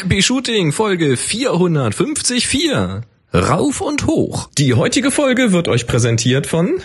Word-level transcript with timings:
Happy 0.00 0.22
Shooting 0.22 0.72
Folge 0.72 1.14
454. 1.18 3.02
Rauf 3.34 3.82
und 3.82 4.06
hoch. 4.06 4.48
Die 4.56 4.72
heutige 4.72 5.10
Folge 5.10 5.52
wird 5.52 5.68
euch 5.68 5.86
präsentiert 5.86 6.46
von 6.46 6.80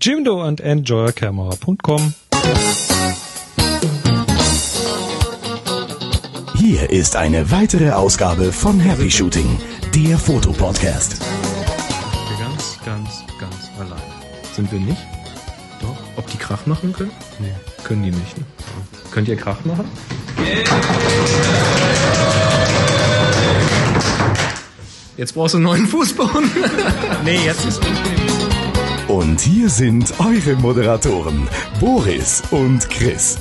Jimdo 0.00 0.42
und 0.42 0.62
EnjoyCamera.com. 0.62 2.14
Hier 6.56 6.88
ist 6.88 7.16
eine 7.16 7.50
weitere 7.50 7.90
Ausgabe 7.90 8.50
von 8.52 8.80
Happy 8.80 9.10
Shooting, 9.10 9.60
der 9.94 10.16
Fotopodcast. 10.16 11.20
Ganz, 12.38 12.78
ganz, 12.86 13.24
ganz 13.38 13.70
allein. 13.78 14.00
Sind 14.54 14.72
wir 14.72 14.80
nicht? 14.80 15.02
Doch. 15.82 15.98
Ob 16.16 16.26
die 16.30 16.38
Krach 16.38 16.64
machen 16.64 16.94
können? 16.94 17.12
Nee. 17.38 17.52
Können 17.84 18.04
die 18.04 18.12
nicht. 18.12 18.38
Ne? 18.38 18.44
Könnt 19.10 19.28
ihr 19.28 19.36
Krach 19.36 19.62
machen? 19.66 19.84
Jetzt 25.16 25.32
brauchst 25.34 25.54
du 25.54 25.58
einen 25.58 25.64
neuen 25.64 25.86
Fußboden. 25.86 26.50
Nee, 27.24 27.40
jetzt 27.44 27.64
ist 27.64 27.80
Und 29.08 29.40
hier 29.40 29.68
sind 29.68 30.12
eure 30.20 30.54
Moderatoren, 30.56 31.48
Boris 31.80 32.42
und 32.50 32.88
Chris. 32.90 33.38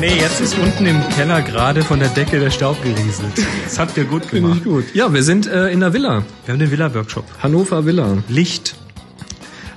Nee, 0.00 0.16
jetzt 0.18 0.40
ist 0.40 0.58
unten 0.58 0.86
im 0.86 1.00
Keller 1.10 1.42
gerade 1.42 1.82
von 1.82 2.00
der 2.00 2.08
Decke 2.08 2.40
der 2.40 2.50
Staub 2.50 2.82
gerieselt. 2.82 3.32
Das 3.64 3.78
habt 3.78 3.96
ihr 3.96 4.04
gut 4.04 4.24
Finde 4.26 4.48
gemacht. 4.48 4.58
ich 4.58 4.64
gut. 4.64 4.84
Ja, 4.94 5.12
wir 5.12 5.22
sind 5.22 5.46
äh, 5.46 5.68
in 5.68 5.80
der 5.80 5.92
Villa. 5.92 6.24
Wir 6.44 6.52
haben 6.52 6.58
den 6.58 6.70
Villa-Workshop. 6.70 7.24
Hannover 7.42 7.86
Villa. 7.86 8.18
Licht. 8.28 8.74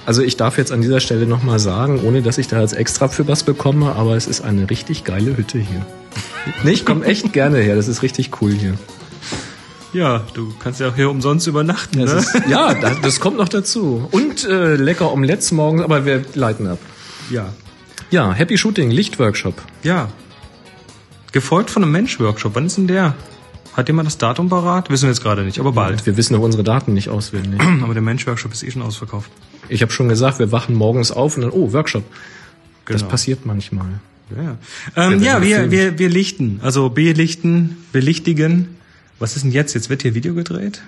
Also 0.06 0.22
ich 0.24 0.38
darf 0.38 0.58
jetzt 0.58 0.72
an 0.72 0.82
dieser 0.82 1.02
Stelle 1.02 1.28
nochmal 1.28 1.60
sagen, 1.60 2.00
ohne 2.04 2.22
dass 2.22 2.38
ich 2.38 2.48
da 2.48 2.62
jetzt 2.62 2.74
extra 2.74 3.10
für 3.10 3.28
was 3.28 3.44
bekomme, 3.44 3.96
aber 3.96 4.16
es 4.16 4.26
ist 4.26 4.42
eine 4.42 4.70
richtig 4.70 5.04
geile 5.04 5.36
Hütte 5.38 5.60
hier. 5.60 5.86
Nee, 6.64 6.72
ich 6.72 6.86
komme 6.86 7.06
echt 7.06 7.32
gerne 7.34 7.60
her. 7.60 7.76
Das 7.76 7.88
ist 7.88 8.02
richtig 8.02 8.42
cool 8.42 8.52
hier. 8.54 8.74
Ja, 9.94 10.24
du 10.34 10.54
kannst 10.62 10.80
ja 10.80 10.90
auch 10.90 10.96
hier 10.96 11.10
umsonst 11.10 11.48
übernachten, 11.48 12.00
Das 12.06 12.14
ne? 12.14 12.40
ist, 12.42 12.50
ja, 12.50 12.74
das, 12.74 13.02
das 13.02 13.20
kommt 13.20 13.38
noch 13.38 13.50
dazu. 13.50 14.08
Und 14.12 14.44
äh, 14.44 14.76
lecker 14.76 15.12
Omelettes 15.14 15.52
morgens, 15.52 15.82
aber 15.82 16.06
wir 16.06 16.24
leiten 16.36 16.68
ab. 16.68 16.78
Ja. 17.30 17.54
Ja, 18.12 18.34
Happy 18.34 18.58
Shooting, 18.58 18.92
Lichtworkshop. 18.92 19.56
Ja. 19.84 20.10
Gefolgt 21.32 21.70
von 21.72 21.84
einem 21.84 21.92
Mensch-Workshop. 21.94 22.54
Wann 22.56 22.66
ist 22.68 22.78
denn 22.78 22.88
der? 22.88 23.16
Hat 23.74 23.88
jemand 23.90 24.08
das 24.08 24.18
Datum 24.18 24.50
parat? 24.50 24.90
Wissen 24.90 25.04
wir 25.04 25.10
jetzt 25.10 25.22
gerade 25.22 25.44
nicht, 25.44 25.60
aber 25.60 25.72
bald. 25.72 26.06
Wir 26.06 26.18
wissen 26.18 26.36
auch 26.36 26.42
unsere 26.42 26.64
Daten 26.64 26.94
nicht 26.94 27.10
auswendig. 27.10 27.62
Aber 27.84 27.94
der 27.94 28.02
Mensch-Workshop 28.02 28.52
ist 28.54 28.64
eh 28.64 28.72
schon 28.72 28.82
ausverkauft. 28.82 29.30
Ich 29.70 29.82
habe 29.84 29.92
schon 29.92 30.10
gesagt, 30.10 30.40
wir 30.40 30.52
wachen 30.52 30.74
morgens 30.76 31.12
auf 31.12 31.36
und 31.36 31.44
dann, 31.44 31.52
oh, 31.52 31.74
Workshop. 31.74 32.04
Das 32.86 33.02
Genau. 33.02 33.12
passiert 33.12 33.46
manchmal. 33.46 34.00
Ja, 34.36 34.44
ja. 34.44 34.58
Ähm, 34.96 35.20
Wir 35.22 35.28
ja 35.28 35.42
wir, 35.42 35.72
wir, 35.72 36.00
wir 36.00 36.10
lichten. 36.10 36.60
Also 36.64 36.90
belichten, 36.90 37.78
belichtigen. 37.92 38.76
Was 39.20 39.36
ist 39.36 39.44
denn 39.44 39.52
jetzt? 39.52 39.74
Jetzt 39.74 39.90
wird 39.90 40.02
hier 40.02 40.14
Video 40.16 40.34
gedreht? 40.34 40.82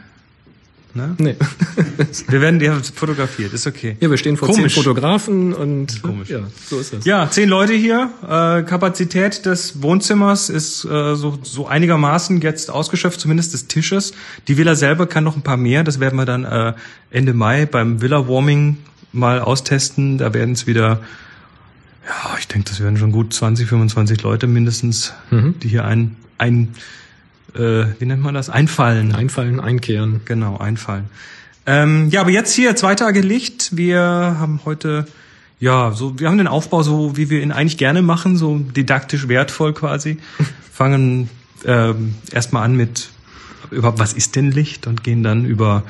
Ne? 0.95 1.16
Nee. 1.20 1.36
Wir 2.30 2.42
werden 2.42 2.60
ja 2.62 2.80
fotografiert, 2.95 3.54
ist 3.54 3.67
okay. 3.67 3.95
Ja, 4.00 4.10
wir 4.10 4.17
stehen 4.17 4.38
vor 4.38 4.48
Komisch. 4.48 4.73
zehn 4.73 4.84
Fotografen 4.84 5.54
und 5.54 6.02
Komisch. 6.02 6.30
ja, 6.30 6.40
so 6.67 6.80
ist 6.80 6.94
das. 6.94 7.06
Ja, 7.06 7.30
zehn 7.30 7.48
Leute 7.48 7.73
hier. 7.73 8.10
Äh, 8.23 8.64
Kapazität 8.64 9.45
des 9.45 9.84
Wohnzimmers 9.84 10.50
ist 10.50 10.86
äh, 10.86 11.16
so, 11.16 11.38
so 11.44 11.67
einigermaßen 11.67 12.42
jetzt 12.42 12.72
ausgeschöpft, 12.72 13.20
zumindest 13.20 13.54
des 13.54 13.67
Tisches. 13.67 14.14
Die 14.48 14.58
Villa 14.58 14.73
selber 14.73 15.06
kann 15.06 15.23
noch 15.23 15.36
ein 15.36 15.44
paar 15.44 15.58
mehr. 15.58 15.84
Das 15.84 16.00
werden 16.00 16.16
wir 16.16 16.26
dann 16.26 16.44
äh, 16.44 16.73
Ende 17.12 17.36
Mai 17.36 17.67
beim 17.67 18.02
Villa 18.02 18.28
Warming 18.28 18.78
mal 19.12 19.40
austesten. 19.42 20.17
Da 20.17 20.34
werden 20.34 20.54
es 20.54 20.66
wieder, 20.66 21.02
ja, 22.10 22.36
ich 22.40 22.48
denke, 22.48 22.68
das 22.70 22.82
werden 22.82 22.98
schon 22.98 23.12
gut 23.12 23.34
20, 23.34 23.70
25 23.70 24.24
Leute 24.24 24.48
mindestens, 24.48 25.14
die 25.32 25.70
hier 25.70 25.86
ein, 25.86 26.16
ein 26.40 26.70
äh, 27.54 27.86
wie 28.00 28.06
nennt 28.06 28.24
man 28.24 28.34
das? 28.34 28.50
Einfallen. 28.50 29.14
Einfallen, 29.14 29.60
einkehren. 29.60 30.22
Genau, 30.26 30.58
einfallen. 30.58 31.06
Ähm, 31.66 32.10
ja, 32.10 32.22
aber 32.22 32.32
jetzt 32.32 32.54
hier 32.54 32.76
zwei 32.76 32.95
Tage 32.95 33.22
Licht. 33.22 33.78
Wir 33.78 34.02
haben 34.02 34.61
heute, 34.66 35.06
ja, 35.60 35.92
so, 35.92 36.20
wir 36.20 36.28
haben 36.28 36.39
den 36.39 36.48
Aufbau 36.48 36.82
so, 36.82 37.16
wie 37.16 37.30
wir 37.30 37.42
ihn 37.42 37.52
eigentlich 37.52 37.78
gerne 37.78 38.02
machen, 38.02 38.38
so 38.38 38.58
didaktisch 38.58 39.28
wertvoll 39.28 39.73
quasi. 39.73 40.17
Fangen 40.72 41.30
ähm, 41.66 42.16
erstmal 42.32 42.64
an 42.64 42.76
mit 42.76 43.10
überhaupt, 43.70 44.00
was 44.00 44.14
ist 44.14 44.36
denn 44.36 44.52
Licht 44.52 44.88
und 44.88 45.04
gehen 45.04 45.22
dann 45.22 45.45
über 45.45 45.83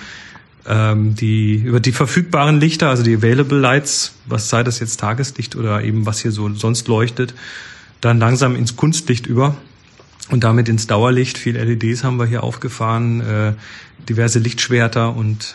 ähm, 0.67 1.15
die 1.15 1.55
über 1.55 1.79
die 1.79 1.91
verfügbaren 1.91 2.59
Lichter, 2.59 2.89
also 2.89 3.03
die 3.03 3.15
Available 3.15 3.59
Lights, 3.59 4.13
was 4.25 4.49
sei 4.49 4.63
das 4.63 4.79
jetzt 4.79 4.99
Tageslicht 4.99 5.55
oder 5.55 5.83
eben 5.83 6.05
was 6.05 6.19
hier 6.19 6.31
so 6.31 6.53
sonst 6.53 6.87
leuchtet, 6.87 7.33
dann 8.01 8.19
langsam 8.19 8.55
ins 8.55 8.75
Kunstlicht 8.75 9.27
über 9.27 9.55
und 10.29 10.43
damit 10.43 10.69
ins 10.69 10.87
Dauerlicht. 10.87 11.37
Viel 11.37 11.57
LEDs 11.57 12.03
haben 12.03 12.17
wir 12.17 12.25
hier 12.25 12.43
aufgefahren, 12.43 13.21
äh, 13.21 13.53
diverse 14.07 14.39
Lichtschwerter 14.39 15.15
und 15.15 15.53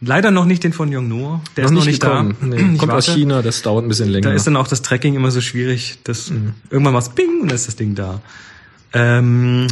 leider 0.00 0.30
noch 0.30 0.44
nicht 0.44 0.64
den 0.64 0.72
von 0.72 0.92
Yongnuo. 0.92 1.40
Der 1.56 1.64
ist 1.64 1.70
noch 1.70 1.84
nicht 1.84 2.00
gekommen. 2.00 2.36
da. 2.40 2.46
Nee, 2.46 2.76
kommt 2.78 2.92
aus 2.92 3.08
warte. 3.08 3.12
China, 3.18 3.42
das 3.42 3.62
dauert 3.62 3.84
ein 3.84 3.88
bisschen 3.88 4.08
länger. 4.08 4.28
Da 4.30 4.34
ist 4.34 4.46
dann 4.46 4.56
auch 4.56 4.68
das 4.68 4.82
Tracking 4.82 5.14
immer 5.14 5.30
so 5.30 5.40
schwierig. 5.40 5.98
Das 6.04 6.32
irgendwann 6.70 6.92
macht's 6.92 7.10
Bing 7.10 7.40
und 7.42 7.48
dann 7.48 7.56
ist 7.56 7.68
das 7.68 7.76
Ding 7.76 7.94
da. 7.94 8.20
Ähm, 8.92 9.66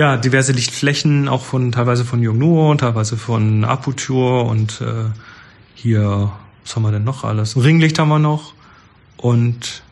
ja, 0.00 0.16
diverse 0.16 0.52
Lichtflächen, 0.52 1.28
auch 1.28 1.44
von 1.44 1.72
teilweise 1.72 2.06
von 2.06 2.22
Yongnuo, 2.22 2.74
teilweise 2.76 3.18
von 3.18 3.64
Aputure 3.66 4.44
und 4.44 4.80
äh, 4.80 5.10
hier, 5.74 6.32
was 6.64 6.74
haben 6.74 6.84
wir 6.84 6.90
denn 6.90 7.04
noch 7.04 7.22
alles? 7.22 7.54
Ringlicht 7.54 7.98
haben 7.98 8.08
wir 8.08 8.18
noch 8.18 8.54
und 9.18 9.82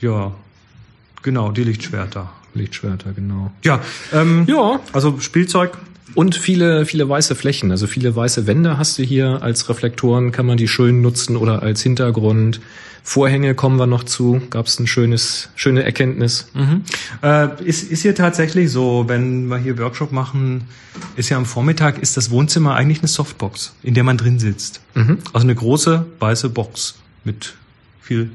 ja, 0.00 0.30
genau, 1.22 1.50
die 1.50 1.64
Lichtschwerter. 1.64 2.30
Lichtschwerter, 2.54 3.12
genau. 3.12 3.50
Ja, 3.64 3.80
ähm, 4.12 4.44
Ja. 4.46 4.78
also 4.92 5.18
Spielzeug. 5.18 5.76
Und 6.14 6.34
viele, 6.34 6.86
viele 6.86 7.08
weiße 7.08 7.34
Flächen, 7.34 7.70
also 7.70 7.86
viele 7.86 8.14
weiße 8.14 8.46
Wände 8.46 8.78
hast 8.78 8.98
du 8.98 9.02
hier 9.02 9.42
als 9.42 9.68
Reflektoren, 9.68 10.32
kann 10.32 10.46
man 10.46 10.56
die 10.56 10.68
schön 10.68 11.00
nutzen 11.02 11.36
oder 11.36 11.62
als 11.62 11.82
Hintergrund. 11.82 12.60
Vorhänge 13.02 13.54
kommen 13.54 13.78
wir 13.78 13.86
noch 13.86 14.04
zu, 14.04 14.42
gab 14.50 14.66
es 14.66 14.78
ein 14.78 14.86
schönes, 14.86 15.48
schöne 15.54 15.82
Erkenntnis. 15.82 16.48
Äh, 17.22 17.64
ist, 17.64 17.90
ist 17.90 18.02
hier 18.02 18.14
tatsächlich 18.14 18.70
so, 18.70 19.04
wenn 19.06 19.46
wir 19.46 19.56
hier 19.58 19.78
Workshop 19.78 20.12
machen, 20.12 20.64
ist 21.16 21.30
ja 21.30 21.36
am 21.36 21.46
Vormittag, 21.46 21.98
ist 21.98 22.16
das 22.16 22.30
Wohnzimmer 22.30 22.74
eigentlich 22.74 22.98
eine 22.98 23.08
Softbox, 23.08 23.74
in 23.82 23.94
der 23.94 24.04
man 24.04 24.18
drin 24.18 24.38
sitzt. 24.38 24.82
Also 25.32 25.46
eine 25.46 25.54
große 25.54 26.04
weiße 26.18 26.50
Box 26.50 26.98
mit 27.24 27.54
viel, 28.02 28.30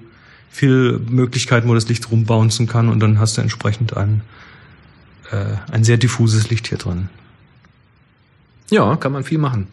viel 0.50 1.00
Möglichkeiten, 1.07 1.67
wo 1.67 1.75
das 1.75 1.88
Licht 1.88 2.09
rumbouncen 2.09 2.67
kann 2.67 2.90
und 2.90 3.00
dann 3.00 3.19
hast 3.19 3.38
du 3.38 3.41
entsprechend 3.41 3.95
ein, 3.95 4.22
äh, 5.31 5.55
ein 5.72 5.84
sehr 5.84 5.97
diffuses 5.97 6.50
Licht 6.50 6.67
hier 6.67 6.78
drin. 6.79 7.09
Ja, 8.69 8.96
kann 8.96 9.12
man 9.12 9.24
viel 9.24 9.38
machen. 9.38 9.68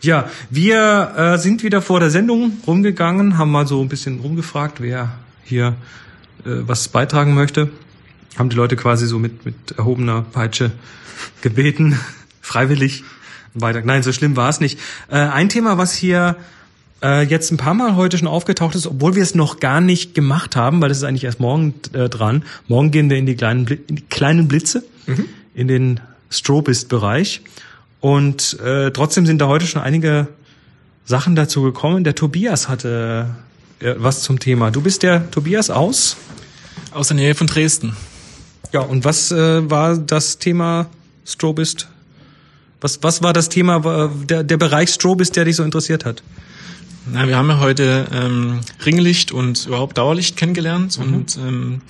Ja, 0.00 0.28
wir 0.50 1.12
äh, 1.16 1.38
sind 1.38 1.62
wieder 1.62 1.80
vor 1.80 2.00
der 2.00 2.10
Sendung 2.10 2.58
rumgegangen, 2.66 3.38
haben 3.38 3.52
mal 3.52 3.66
so 3.66 3.80
ein 3.80 3.88
bisschen 3.88 4.18
rumgefragt, 4.18 4.80
wer 4.80 5.12
hier 5.44 5.76
äh, 6.44 6.66
was 6.66 6.88
beitragen 6.88 7.34
möchte. 7.34 7.70
Haben 8.36 8.48
die 8.48 8.56
Leute 8.56 8.76
quasi 8.76 9.06
so 9.06 9.18
mit, 9.18 9.44
mit 9.44 9.72
erhobener 9.76 10.22
Peitsche 10.22 10.72
gebeten, 11.40 11.98
freiwillig. 12.40 13.04
Weiter. 13.54 13.82
Nein, 13.84 14.02
so 14.02 14.12
schlimm 14.12 14.34
war 14.36 14.48
es 14.48 14.60
nicht. 14.60 14.78
Äh, 15.10 15.16
ein 15.16 15.50
Thema, 15.50 15.76
was 15.76 15.92
hier 15.94 16.36
äh, 17.02 17.22
jetzt 17.22 17.50
ein 17.50 17.58
paar 17.58 17.74
Mal 17.74 17.96
heute 17.96 18.16
schon 18.16 18.28
aufgetaucht 18.28 18.74
ist, 18.74 18.86
obwohl 18.86 19.14
wir 19.14 19.22
es 19.22 19.34
noch 19.34 19.60
gar 19.60 19.80
nicht 19.80 20.14
gemacht 20.14 20.56
haben, 20.56 20.80
weil 20.80 20.90
es 20.90 20.98
ist 20.98 21.04
eigentlich 21.04 21.24
erst 21.24 21.40
morgen 21.40 21.74
äh, 21.92 22.08
dran. 22.08 22.44
Morgen 22.68 22.90
gehen 22.90 23.10
wir 23.10 23.18
in 23.18 23.26
die 23.26 23.36
kleinen, 23.36 23.66
Bli 23.66 23.78
in 23.86 23.96
die 23.96 24.02
kleinen 24.02 24.48
Blitze, 24.48 24.84
in 25.54 25.68
den 25.68 26.00
Strobist-Bereich. 26.30 27.42
Und 28.02 28.58
äh, 28.58 28.90
trotzdem 28.90 29.26
sind 29.26 29.38
da 29.38 29.46
heute 29.46 29.64
schon 29.68 29.80
einige 29.80 30.26
Sachen 31.04 31.36
dazu 31.36 31.62
gekommen. 31.62 32.02
Der 32.02 32.16
Tobias 32.16 32.68
hatte 32.68 33.30
äh, 33.78 33.94
was 33.96 34.22
zum 34.22 34.40
Thema. 34.40 34.72
Du 34.72 34.80
bist 34.80 35.04
der 35.04 35.30
Tobias 35.30 35.70
aus? 35.70 36.16
Aus 36.90 37.08
der 37.08 37.16
Nähe 37.16 37.36
von 37.36 37.46
Dresden. 37.46 37.96
Ja, 38.72 38.80
und 38.80 39.04
was 39.04 39.30
äh, 39.30 39.70
war 39.70 39.96
das 39.96 40.38
Thema 40.38 40.88
Strobist? 41.24 41.88
Was, 42.80 43.00
was 43.04 43.22
war 43.22 43.32
das 43.32 43.48
Thema, 43.48 44.10
der, 44.28 44.42
der 44.42 44.56
Bereich 44.56 44.90
Strobist, 44.90 45.36
der 45.36 45.44
dich 45.44 45.54
so 45.54 45.62
interessiert 45.62 46.04
hat? 46.04 46.24
Na, 47.06 47.28
wir 47.28 47.36
haben 47.36 47.50
ja 47.50 47.60
heute 47.60 48.08
ähm, 48.12 48.62
Ringlicht 48.84 49.30
und 49.30 49.66
überhaupt 49.66 49.96
Dauerlicht 49.96 50.36
kennengelernt 50.36 50.98
und 50.98 51.36
ähm, 51.36 51.82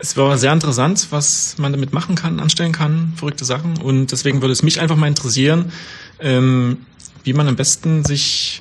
es 0.00 0.16
war 0.16 0.36
sehr 0.38 0.52
interessant, 0.52 1.06
was 1.10 1.56
man 1.58 1.72
damit 1.72 1.92
machen 1.92 2.14
kann, 2.14 2.40
anstellen 2.40 2.72
kann, 2.72 3.12
verrückte 3.16 3.44
Sachen. 3.44 3.76
Und 3.78 4.12
deswegen 4.12 4.40
würde 4.40 4.52
es 4.52 4.62
mich 4.62 4.80
einfach 4.80 4.96
mal 4.96 5.06
interessieren, 5.08 5.72
ähm, 6.20 6.78
wie 7.24 7.32
man 7.34 7.46
am 7.48 7.56
besten 7.56 8.04
sich, 8.04 8.60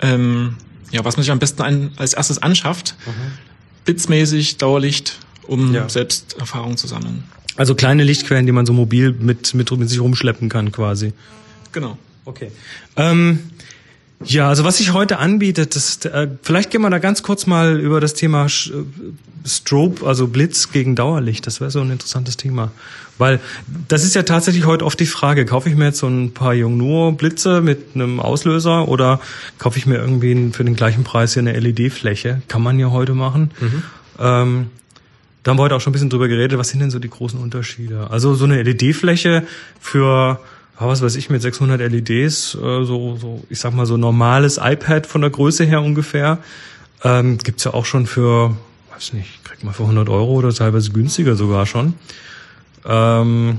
ähm, 0.00 0.56
ja, 0.90 1.04
was 1.04 1.16
man 1.16 1.22
sich 1.22 1.30
am 1.32 1.38
besten 1.38 1.62
ein, 1.62 1.90
als 1.96 2.14
erstes 2.14 2.38
anschafft, 2.42 2.96
blitzmäßig, 3.84 4.58
Dauerlicht, 4.58 5.18
um 5.46 5.72
Ja. 5.74 5.88
selbst 5.88 6.36
Erfahrung 6.38 6.76
zu 6.76 6.86
sammeln. 6.86 7.24
Also 7.56 7.74
kleine 7.74 8.04
Lichtquellen, 8.04 8.44
die 8.46 8.52
man 8.52 8.66
so 8.66 8.72
mobil 8.72 9.12
mit, 9.12 9.54
mit, 9.54 9.70
mit 9.70 9.88
sich 9.88 10.00
rumschleppen 10.00 10.48
kann 10.48 10.72
quasi. 10.72 11.12
Genau. 11.72 11.96
Okay. 12.24 12.50
Ähm, 12.96 13.38
Ja, 14.24 14.48
also 14.48 14.64
was 14.64 14.78
sich 14.78 14.92
heute 14.92 15.18
anbietet, 15.18 15.76
das, 15.76 16.04
äh, 16.06 16.28
vielleicht 16.42 16.70
gehen 16.70 16.80
wir 16.80 16.90
da 16.90 16.98
ganz 16.98 17.22
kurz 17.22 17.46
mal 17.46 17.78
über 17.78 18.00
das 18.00 18.14
Thema 18.14 18.46
Sch- 18.46 18.72
äh, 18.72 18.84
Strobe, 19.48 20.06
also 20.06 20.26
Blitz 20.26 20.72
gegen 20.72 20.96
Dauerlicht. 20.96 21.46
Das 21.46 21.60
wäre 21.60 21.70
so 21.70 21.80
ein 21.80 21.90
interessantes 21.90 22.36
Thema. 22.36 22.72
Weil 23.18 23.40
das 23.88 24.04
ist 24.04 24.14
ja 24.14 24.22
tatsächlich 24.24 24.66
heute 24.66 24.84
oft 24.84 24.98
die 24.98 25.06
Frage, 25.06 25.44
kaufe 25.44 25.68
ich 25.68 25.76
mir 25.76 25.84
jetzt 25.86 25.98
so 25.98 26.08
ein 26.08 26.32
paar 26.34 26.54
Yongnuo 26.54 27.12
Blitze 27.12 27.60
mit 27.60 27.94
einem 27.94 28.18
Auslöser 28.20 28.88
oder 28.88 29.20
kaufe 29.58 29.78
ich 29.78 29.86
mir 29.86 29.96
irgendwie 29.96 30.50
für 30.52 30.64
den 30.64 30.74
gleichen 30.76 31.04
Preis 31.04 31.34
hier 31.34 31.40
eine 31.42 31.52
LED-Fläche? 31.58 32.42
Kann 32.48 32.62
man 32.62 32.78
ja 32.78 32.90
heute 32.90 33.14
machen. 33.14 33.50
Ähm, 34.18 34.66
da 35.42 35.50
haben 35.50 35.58
wir 35.58 35.62
heute 35.62 35.76
auch 35.76 35.80
schon 35.80 35.92
ein 35.92 35.94
bisschen 35.94 36.10
drüber 36.10 36.26
geredet, 36.28 36.58
was 36.58 36.70
sind 36.70 36.80
denn 36.80 36.90
so 36.90 36.98
die 36.98 37.08
großen 37.10 37.38
Unterschiede? 37.38 38.10
Also 38.10 38.34
so 38.34 38.44
eine 38.46 38.62
LED-Fläche 38.62 39.46
für, 39.80 40.40
was 40.78 41.02
weiß 41.02 41.16
ich, 41.16 41.30
mit 41.30 41.42
600 41.42 41.80
LEDs, 41.80 42.54
äh, 42.54 42.84
so, 42.84 43.16
so, 43.16 43.44
ich 43.48 43.58
sag 43.58 43.72
mal 43.74 43.86
so 43.86 43.96
normales 43.96 44.58
iPad 44.62 45.06
von 45.06 45.22
der 45.22 45.30
Größe 45.30 45.64
her 45.64 45.82
ungefähr, 45.82 46.38
ähm, 47.02 47.38
gibt's 47.38 47.64
ja 47.64 47.74
auch 47.74 47.86
schon 47.86 48.06
für, 48.06 48.56
weiß 48.92 49.12
nicht, 49.14 49.44
kriegt 49.44 49.64
man 49.64 49.74
für 49.74 49.82
100 49.82 50.08
Euro 50.08 50.32
oder 50.32 50.52
teilweise 50.52 50.90
günstiger 50.90 51.36
sogar 51.36 51.66
schon. 51.66 51.94
Ähm, 52.84 53.58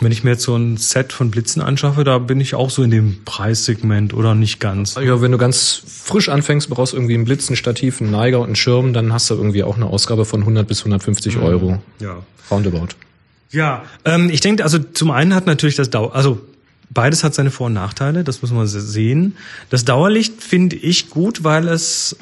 wenn 0.00 0.12
ich 0.12 0.22
mir 0.22 0.30
jetzt 0.30 0.44
so 0.44 0.54
ein 0.54 0.76
Set 0.76 1.12
von 1.12 1.30
Blitzen 1.30 1.60
anschaffe, 1.60 2.04
da 2.04 2.18
bin 2.18 2.40
ich 2.40 2.54
auch 2.54 2.70
so 2.70 2.82
in 2.82 2.90
dem 2.90 3.24
Preissegment 3.24 4.14
oder 4.14 4.34
nicht 4.34 4.60
ganz. 4.60 4.94
Ja, 4.94 5.20
wenn 5.20 5.32
du 5.32 5.38
ganz 5.38 5.82
frisch 5.86 6.28
anfängst, 6.28 6.70
brauchst 6.70 6.94
irgendwie 6.94 7.14
einen 7.14 7.24
Blitz, 7.24 7.50
ein 7.50 7.56
Stativ, 7.56 8.00
einen 8.00 8.12
Neiger 8.12 8.38
und 8.38 8.46
einen 8.46 8.56
Schirm, 8.56 8.92
dann 8.92 9.12
hast 9.12 9.28
du 9.30 9.34
irgendwie 9.34 9.64
auch 9.64 9.76
eine 9.76 9.86
Ausgabe 9.86 10.24
von 10.24 10.40
100 10.40 10.68
bis 10.68 10.80
150 10.80 11.38
Euro. 11.38 11.78
Ja. 11.98 12.18
Roundabout. 12.50 12.88
Ja, 13.50 13.84
ähm, 14.04 14.28
ich 14.30 14.40
denke, 14.40 14.62
also 14.64 14.78
zum 14.78 15.10
einen 15.10 15.34
hat 15.34 15.46
natürlich 15.46 15.76
das 15.76 15.88
Dauer, 15.90 16.14
also 16.14 16.40
beides 16.90 17.24
hat 17.24 17.34
seine 17.34 17.50
Vor- 17.50 17.66
und 17.68 17.72
Nachteile, 17.74 18.24
das 18.24 18.42
muss 18.42 18.50
man 18.50 18.66
se- 18.66 18.80
sehen. 18.80 19.36
Das 19.70 19.84
Dauerlicht 19.84 20.42
finde 20.42 20.76
ich 20.76 21.10
gut, 21.10 21.44
weil 21.44 21.68
es 21.68 22.16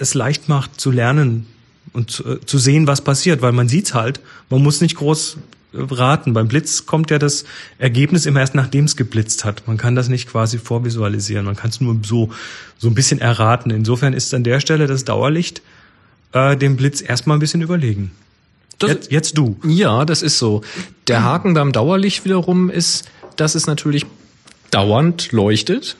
es 0.00 0.14
leicht 0.14 0.48
macht 0.48 0.80
zu 0.80 0.92
lernen 0.92 1.46
und 1.92 2.10
zu, 2.12 2.24
äh, 2.24 2.40
zu 2.46 2.58
sehen, 2.58 2.86
was 2.86 3.00
passiert, 3.00 3.42
weil 3.42 3.50
man 3.52 3.68
sieht's 3.68 3.94
halt. 3.94 4.20
Man 4.50 4.62
muss 4.62 4.80
nicht 4.80 4.94
groß 4.94 5.38
äh, 5.72 5.78
raten. 5.90 6.32
Beim 6.34 6.46
Blitz 6.46 6.86
kommt 6.86 7.10
ja 7.10 7.18
das 7.18 7.44
Ergebnis 7.78 8.24
immer 8.24 8.38
erst 8.38 8.54
nachdem 8.54 8.84
es 8.84 8.94
geblitzt 8.94 9.44
hat. 9.44 9.66
Man 9.66 9.76
kann 9.76 9.96
das 9.96 10.08
nicht 10.08 10.28
quasi 10.28 10.58
vorvisualisieren. 10.58 11.44
Man 11.44 11.56
kann 11.56 11.70
es 11.70 11.80
nur 11.80 11.96
so 12.04 12.30
so 12.78 12.86
ein 12.86 12.94
bisschen 12.94 13.20
erraten. 13.20 13.72
Insofern 13.72 14.12
ist 14.12 14.32
an 14.34 14.44
der 14.44 14.60
Stelle 14.60 14.86
das 14.86 15.04
Dauerlicht 15.04 15.62
äh, 16.32 16.56
dem 16.56 16.76
Blitz 16.76 17.00
erstmal 17.00 17.36
ein 17.36 17.40
bisschen 17.40 17.60
überlegen. 17.62 18.12
Jetzt, 18.82 19.10
jetzt 19.10 19.38
du. 19.38 19.56
Ja, 19.64 20.04
das 20.04 20.22
ist 20.22 20.38
so. 20.38 20.62
Der 21.08 21.24
Haken 21.24 21.54
beim 21.54 21.72
Dauerlicht 21.72 22.24
wiederum 22.24 22.70
ist, 22.70 23.08
dass 23.36 23.54
es 23.54 23.66
natürlich 23.66 24.06
dauernd 24.70 25.32
leuchtet. 25.32 25.96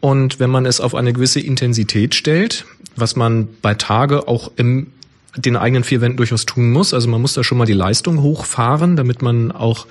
Und 0.00 0.38
wenn 0.38 0.50
man 0.50 0.66
es 0.66 0.80
auf 0.80 0.94
eine 0.94 1.12
gewisse 1.12 1.40
Intensität 1.40 2.14
stellt, 2.14 2.64
was 2.96 3.16
man 3.16 3.48
bei 3.62 3.74
Tage 3.74 4.28
auch 4.28 4.52
im 4.56 4.88
den 5.36 5.56
eigenen 5.56 5.84
vier 5.84 6.00
Wänden 6.00 6.16
durchaus 6.16 6.46
tun 6.46 6.70
muss. 6.70 6.94
Also 6.94 7.08
man 7.08 7.20
muss 7.20 7.34
da 7.34 7.42
schon 7.42 7.58
mal 7.58 7.64
die 7.64 7.72
Leistung 7.72 8.22
hochfahren, 8.22 8.96
damit 8.96 9.22
man 9.22 9.52
auch 9.52 9.86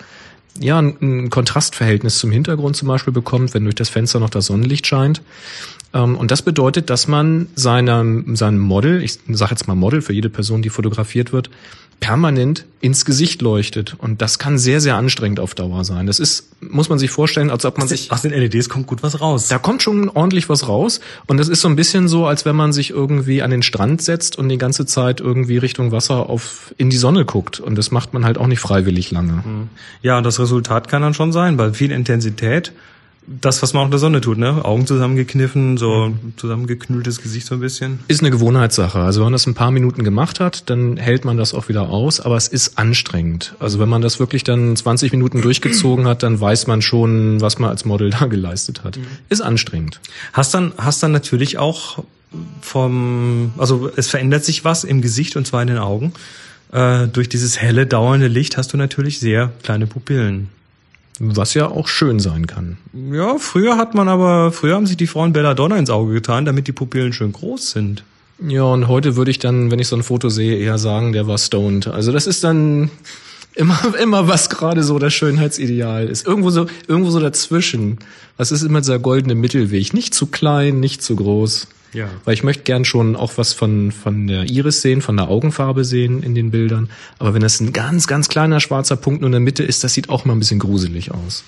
ja, 0.60 0.80
ein 0.80 1.30
Kontrastverhältnis 1.30 2.20
zum 2.20 2.32
Hintergrund 2.32 2.76
zum 2.76 2.88
Beispiel 2.88 3.14
bekommt, 3.14 3.54
wenn 3.54 3.64
durch 3.64 3.76
das 3.76 3.90
Fenster 3.90 4.20
noch 4.20 4.30
das 4.30 4.46
Sonnenlicht 4.46 4.86
scheint. 4.86 5.22
Ähm, 5.94 6.16
und 6.18 6.32
das 6.32 6.42
bedeutet, 6.42 6.90
dass 6.90 7.08
man 7.08 7.48
seinem, 7.56 8.36
seinem 8.36 8.60
Model, 8.60 9.04
ich 9.04 9.20
sage 9.30 9.52
jetzt 9.52 9.68
mal 9.68 9.76
Model 9.76 10.02
für 10.02 10.14
jede 10.14 10.30
Person, 10.30 10.62
die 10.62 10.70
fotografiert 10.70 11.34
wird, 11.34 11.50
permanent 12.00 12.66
ins 12.82 13.06
Gesicht 13.06 13.42
leuchtet. 13.42 13.96
Und 13.98 14.22
das 14.22 14.38
kann 14.38 14.58
sehr, 14.58 14.82
sehr 14.82 14.98
anstrengend 14.98 15.40
auf 15.40 15.56
Dauer 15.56 15.86
sein. 15.86 16.06
Das 16.06 16.20
ist, 16.20 16.50
muss 16.60 16.90
man 16.90 17.00
sich 17.00 17.12
vorstellen, 17.12 17.50
als 17.50 17.64
ob 17.64 17.78
man 17.78 17.88
sich 17.88 18.12
Aus 18.12 18.24
den 18.24 18.32
LEDs 18.32 18.68
kommt 18.68 18.88
gut 18.88 19.04
was 19.04 19.22
raus. 19.22 19.48
da 19.48 19.58
kommt 19.58 19.84
schon 19.84 20.10
ordentlich 20.10 20.50
was 20.50 20.68
raus. 20.68 21.00
Und 21.28 21.38
das 21.38 21.48
ist 21.48 21.62
so 21.62 21.70
ein 21.70 21.78
bisschen 21.78 22.10
so, 22.10 22.26
als 22.26 22.44
wenn 22.44 22.58
man 22.58 22.74
sich 22.74 22.90
irgendwie 22.90 23.42
an 23.42 23.52
den 23.52 23.62
Strand 23.62 24.02
setzt 24.02 24.38
und 24.38 24.50
die 24.50 24.58
ganze 24.58 24.86
Zeit 24.86 25.22
irgendwie 25.22 25.58
Richtung 25.58 25.94
Wasser 25.94 26.30
auf, 26.30 26.74
in 26.78 26.90
die 26.90 26.98
Sonne 26.98 27.24
guckt. 27.24 27.62
Und 27.62 27.78
das 27.78 27.92
macht 27.92 28.14
man 28.14 28.26
halt 28.26 28.38
auch 28.38 28.48
nicht 28.48 28.60
freiwillig 28.60 29.12
lange. 29.12 29.42
Ja, 30.02 30.18
und 30.18 30.26
das 30.26 30.42
Resultat 30.42 30.90
kann 30.90 31.02
dann 31.02 31.14
schon 31.14 31.32
sein, 31.32 31.58
weil 31.58 31.74
viel 31.74 31.92
Intensität, 31.92 32.74
das, 33.28 33.62
was 33.62 33.74
man 33.74 33.82
auch 33.82 33.86
in 33.86 33.92
der 33.92 34.00
Sonne 34.00 34.22
tut, 34.22 34.38
ne? 34.38 34.64
Augen 34.64 34.86
zusammengekniffen, 34.86 35.78
so 35.78 36.14
zusammengeknülltes 36.38 37.22
Gesicht 37.22 37.48
so 37.48 37.56
ein 37.56 37.62
bisschen. 37.62 38.00
Ist 38.08 38.22
eine 38.22 38.32
Gewohnheitssache. 38.32 39.00
Also 39.00 39.20
wenn 39.20 39.26
man 39.26 39.34
das 39.34 39.48
ein 39.48 39.54
paar 39.54 39.72
Minuten 39.72 40.04
gemacht 40.04 40.40
hat, 40.40 40.70
dann 40.70 40.98
hält 40.98 41.26
man 41.26 41.38
das 41.38 41.54
auch 41.54 41.70
wieder 41.70 41.90
aus. 41.90 42.20
Aber 42.20 42.36
es 42.36 42.48
ist 42.48 42.78
anstrengend. 42.78 43.56
Also 43.60 43.80
wenn 43.80 43.90
man 43.90 44.02
das 44.02 44.20
wirklich 44.20 44.44
dann 44.44 44.76
20 44.76 45.12
Minuten 45.12 45.42
durchgezogen 45.42 46.08
hat, 46.08 46.24
dann 46.24 46.40
weiß 46.40 46.68
man 46.68 46.82
schon, 46.82 47.42
was 47.42 47.60
man 47.60 47.70
als 47.70 47.86
Model 47.86 48.10
da 48.10 48.26
geleistet 48.26 48.84
hat. 48.84 49.00
Ist 49.30 49.42
anstrengend. 49.42 50.00
Hast 50.34 50.54
dann, 50.54 50.74
hast 50.78 51.02
dann 51.04 51.12
natürlich 51.12 51.58
auch 51.58 52.04
vom, 52.62 53.54
also 53.58 53.90
es 53.96 54.10
verändert 54.10 54.44
sich 54.44 54.66
was 54.66 54.84
im 54.84 55.02
Gesicht 55.02 55.36
und 55.36 55.46
zwar 55.46 55.62
in 55.62 55.68
den 55.68 55.78
Augen. 55.78 56.14
Äh, 56.72 57.08
durch 57.08 57.30
dieses 57.30 57.62
helle, 57.62 57.86
dauernde 57.86 58.28
Licht 58.28 58.58
hast 58.58 58.74
du 58.74 58.78
natürlich 58.78 59.20
sehr 59.20 59.52
kleine 59.62 59.86
Pupillen. 59.88 60.50
Was 61.36 61.54
ja 61.54 61.68
auch 61.68 61.88
schön 61.88 62.20
sein 62.20 62.48
kann. 62.48 62.78
Ja, 63.12 63.38
früher 63.38 63.78
hat 63.78 63.96
man 63.96 64.10
aber, 64.10 64.52
früher 64.52 64.76
haben 64.76 64.86
sich 64.86 64.98
die 64.98 65.08
Frauen 65.08 65.34
Belladonna 65.34 65.78
ins 65.78 65.90
Auge 65.90 66.14
getan, 66.14 66.46
damit 66.46 66.68
die 66.68 66.72
Pupillen 66.72 67.14
schön 67.14 67.32
groß 67.32 67.72
sind. 67.72 68.04
Ja, 68.40 68.64
und 68.64 68.88
heute 68.88 69.16
würde 69.16 69.32
ich 69.32 69.40
dann, 69.40 69.72
wenn 69.72 69.80
ich 69.80 69.88
so 69.88 69.96
ein 69.96 70.04
Foto 70.04 70.30
sehe, 70.30 70.58
eher 70.58 70.78
sagen, 70.78 71.14
der 71.14 71.28
war 71.28 71.38
stoned. 71.38 71.88
Also 71.88 72.12
das 72.12 72.28
ist 72.28 72.44
dann 72.44 72.90
immer, 73.56 73.80
immer 74.02 74.28
was 74.28 74.50
gerade 74.50 74.84
so 74.84 75.00
das 75.00 75.14
Schönheitsideal 75.14 76.08
ist. 76.08 76.26
Irgendwo 76.26 76.50
so, 76.50 76.66
irgendwo 76.88 77.12
so 77.12 77.20
dazwischen. 77.20 78.00
Was 78.38 78.52
ist 78.52 78.64
immer 78.64 78.82
dieser 78.82 79.00
goldene 79.00 79.36
Mittelweg? 79.36 79.94
Nicht 79.94 80.14
zu 80.14 80.28
klein, 80.28 80.80
nicht 80.80 81.02
zu 81.02 81.16
groß. 81.16 81.68
Ja. 81.94 82.10
Weil 82.26 82.34
ich 82.34 82.44
möchte 82.44 82.64
gern 82.64 82.86
schon 82.86 83.16
auch 83.16 83.34
was 83.38 83.54
von, 83.54 83.92
von 83.92 84.28
der 84.28 84.50
Iris 84.50 84.82
sehen, 84.82 85.02
von 85.02 85.18
der 85.18 85.30
Augenfarbe 85.30 85.86
sehen 85.86 86.24
in 86.24 86.36
den 86.36 86.52
Bildern. 86.52 86.90
Aber 87.20 87.34
wenn 87.34 87.42
das 87.42 87.60
ein 87.60 87.74
ganz, 87.74 88.08
ganz 88.08 88.30
kleiner 88.30 88.60
schwarzer 88.60 88.96
Punkt 88.96 89.22
nur 89.22 89.28
in 89.28 89.34
der 89.34 89.42
Mitte 89.42 89.64
ist, 89.64 89.84
das 89.84 89.94
sieht 89.94 90.10
auch 90.10 90.26
mal 90.26 90.34
ein 90.34 90.40
bisschen 90.40 90.60
gruselig 90.60 91.12
aus. 91.12 91.44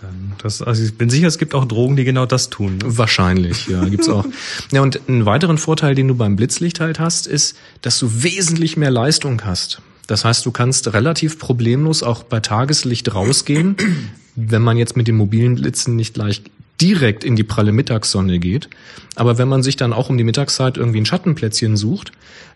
Dann, 0.00 0.32
das, 0.42 0.62
also 0.62 0.82
ich 0.82 0.94
bin 0.96 1.10
sicher, 1.10 1.26
es 1.26 1.36
gibt 1.36 1.54
auch 1.54 1.66
Drogen, 1.66 1.96
die 1.96 2.04
genau 2.04 2.24
das 2.24 2.48
tun. 2.48 2.78
Wahrscheinlich, 2.84 3.66
ja, 3.66 3.84
gibt's 3.84 4.08
auch. 4.08 4.24
Ja, 4.72 4.80
und 4.80 5.00
einen 5.08 5.26
weiteren 5.26 5.58
Vorteil, 5.58 5.94
den 5.94 6.08
du 6.08 6.14
beim 6.14 6.36
Blitzlicht 6.36 6.80
halt 6.80 6.98
hast, 6.98 7.26
ist, 7.26 7.56
dass 7.82 7.98
du 7.98 8.22
wesentlich 8.22 8.76
mehr 8.76 8.90
Leistung 8.90 9.44
hast. 9.44 9.82
Das 10.06 10.24
heißt, 10.24 10.44
du 10.46 10.50
kannst 10.50 10.92
relativ 10.92 11.38
problemlos 11.38 12.02
auch 12.02 12.22
bei 12.22 12.40
Tageslicht 12.40 13.14
rausgehen, 13.14 13.76
wenn 14.36 14.62
man 14.62 14.76
jetzt 14.76 14.96
mit 14.96 15.06
den 15.06 15.16
mobilen 15.16 15.56
Blitzen 15.56 15.96
nicht 15.96 16.14
gleich 16.14 16.42
direkt 16.80 17.24
in 17.24 17.36
die 17.36 17.44
pralle 17.44 17.72
Mittagssonne 17.72 18.38
geht. 18.38 18.68
Aber 19.16 19.38
wenn 19.38 19.48
man 19.48 19.62
sich 19.62 19.76
dann 19.76 19.92
auch 19.92 20.08
um 20.08 20.16
die 20.18 20.24
Mittagszeit 20.24 20.76
irgendwie 20.76 21.00
ein 21.00 21.06
Schattenplätzchen 21.06 21.76
sucht, 21.76 22.12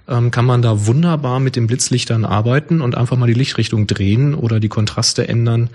ähm, 0.09 0.31
kann 0.31 0.45
man 0.45 0.63
da 0.63 0.87
wunderbar 0.87 1.41
mit 1.41 1.57
den 1.57 1.67
Blitzlichtern 1.67 2.25
arbeiten 2.25 2.81
und 2.81 2.97
einfach 2.97 3.17
mal 3.17 3.27
die 3.27 3.35
Lichtrichtung 3.35 3.87
drehen 3.87 4.35
oder 4.35 4.61
die 4.61 4.69
Kontraste 4.69 5.27
ändern. 5.29 5.71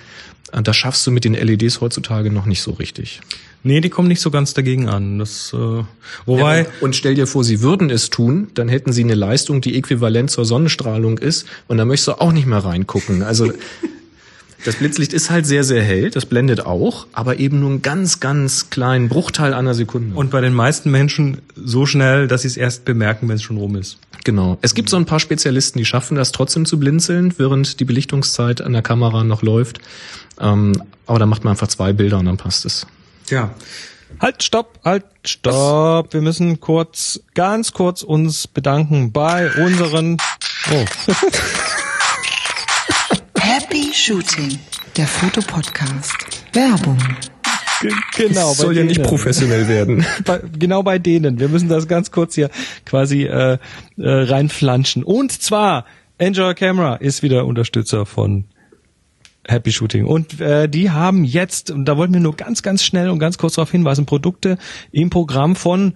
Äh, 0.51 0.61
Das 0.61 0.75
schaffst 0.77 1.05
du 1.07 1.11
mit 1.11 1.25
den 1.25 1.33
LEDs 1.33 1.81
heutzutage 1.81 2.31
noch 2.31 2.45
nicht 2.45 2.61
so 2.61 2.71
richtig. 2.71 3.21
Nee, 3.61 3.81
die 3.81 3.89
kommen 3.89 4.07
nicht 4.07 4.21
so 4.21 4.31
ganz 4.31 4.53
dagegen 4.53 4.87
an. 4.87 5.19
Das, 5.19 5.53
äh, 5.53 5.83
wobei, 6.25 6.61
Ja, 6.61 6.65
und 6.79 6.95
stell 6.95 7.15
dir 7.15 7.27
vor, 7.27 7.43
sie 7.43 7.61
würden 7.61 7.89
es 7.89 8.09
tun, 8.09 8.49
dann 8.53 8.69
hätten 8.69 8.93
sie 8.93 9.03
eine 9.03 9.15
Leistung, 9.15 9.59
die 9.61 9.75
äquivalent 9.77 10.31
zur 10.31 10.45
Sonnenstrahlung 10.45 11.17
ist, 11.17 11.45
und 11.67 11.77
da 11.77 11.83
möchtest 11.85 12.07
du 12.07 12.21
auch 12.21 12.31
nicht 12.31 12.47
mehr 12.47 12.59
reingucken. 12.63 13.21
Also 13.21 13.51
das 14.65 14.75
Blitzlicht 14.75 15.13
ist 15.13 15.29
halt 15.29 15.45
sehr, 15.45 15.63
sehr 15.63 15.81
hell, 15.81 16.09
das 16.09 16.25
blendet 16.25 16.65
auch, 16.65 17.07
aber 17.13 17.39
eben 17.39 17.59
nur 17.59 17.69
einen 17.69 17.81
ganz, 17.81 18.19
ganz 18.19 18.69
kleinen 18.69 19.09
Bruchteil 19.09 19.53
einer 19.53 19.73
Sekunde. 19.73 20.15
und 20.15 20.31
bei 20.31 20.41
den 20.41 20.53
meisten 20.53 20.91
Menschen 20.91 21.41
so 21.55 21.85
schnell, 21.85 22.27
dass 22.27 22.41
sie 22.41 22.49
es 22.49 22.57
erst 22.57 22.85
bemerken, 22.85 23.27
wenn 23.29 23.35
es 23.35 23.43
schon 23.43 23.57
rum 23.57 23.75
ist. 23.75 23.97
genau. 24.23 24.57
Es 24.61 24.75
gibt 24.75 24.89
so 24.89 24.97
ein 24.97 25.05
paar 25.05 25.19
Spezialisten, 25.19 25.79
die 25.79 25.85
schaffen 25.85 26.15
das 26.15 26.31
trotzdem 26.31 26.65
zu 26.65 26.79
blinzeln, 26.79 27.33
während 27.37 27.79
die 27.79 27.85
Belichtungszeit 27.85 28.61
an 28.61 28.73
der 28.73 28.81
Kamera 28.81 29.23
noch 29.23 29.41
läuft. 29.41 29.79
Ähm, 30.39 30.81
aber 31.05 31.19
da 31.19 31.25
macht 31.25 31.43
man 31.43 31.51
einfach 31.51 31.67
zwei 31.67 31.93
Bilder 31.93 32.19
und 32.19 32.25
dann 32.25 32.37
passt 32.37 32.65
es. 32.65 32.85
Ja. 33.29 33.51
Halt, 34.19 34.43
stopp, 34.43 34.79
halt, 34.83 35.05
stopp. 35.25 36.13
Wir 36.13 36.21
müssen 36.21 36.59
kurz, 36.59 37.21
ganz 37.35 37.73
kurz 37.73 38.01
uns 38.01 38.47
bedanken 38.47 39.11
bei 39.11 39.51
unseren. 39.63 40.17
Oh. 40.71 40.85
Happy 43.79 43.93
Shooting, 43.93 44.59
der 44.97 45.07
Fotopodcast. 45.07 46.13
Werbung. 46.51 46.97
genau, 48.13 48.51
soll 48.51 48.75
ja 48.75 48.83
nicht 48.83 49.01
professionell 49.01 49.69
werden. 49.69 50.05
bei, 50.25 50.41
genau 50.59 50.83
bei 50.83 50.99
denen. 50.99 51.39
Wir 51.39 51.47
müssen 51.47 51.69
das 51.69 51.87
ganz 51.87 52.11
kurz 52.11 52.35
hier 52.35 52.49
quasi 52.85 53.23
äh, 53.23 53.53
äh, 53.53 53.57
reinflanschen. 53.97 55.05
Und 55.05 55.31
zwar, 55.31 55.85
Enjoy 56.17 56.55
Camera 56.55 56.95
ist 56.95 57.23
wieder 57.23 57.45
Unterstützer 57.45 58.05
von 58.05 58.43
Happy 59.47 59.71
Shooting. 59.71 60.05
Und 60.05 60.41
äh, 60.41 60.67
die 60.67 60.91
haben 60.91 61.23
jetzt, 61.23 61.71
und 61.71 61.85
da 61.85 61.95
wollten 61.95 62.13
wir 62.13 62.19
nur 62.19 62.35
ganz, 62.35 62.61
ganz 62.61 62.83
schnell 62.83 63.09
und 63.09 63.19
ganz 63.19 63.37
kurz 63.37 63.53
darauf 63.53 63.71
hinweisen, 63.71 64.05
Produkte 64.05 64.57
im 64.91 65.09
Programm 65.09 65.55
von 65.55 65.93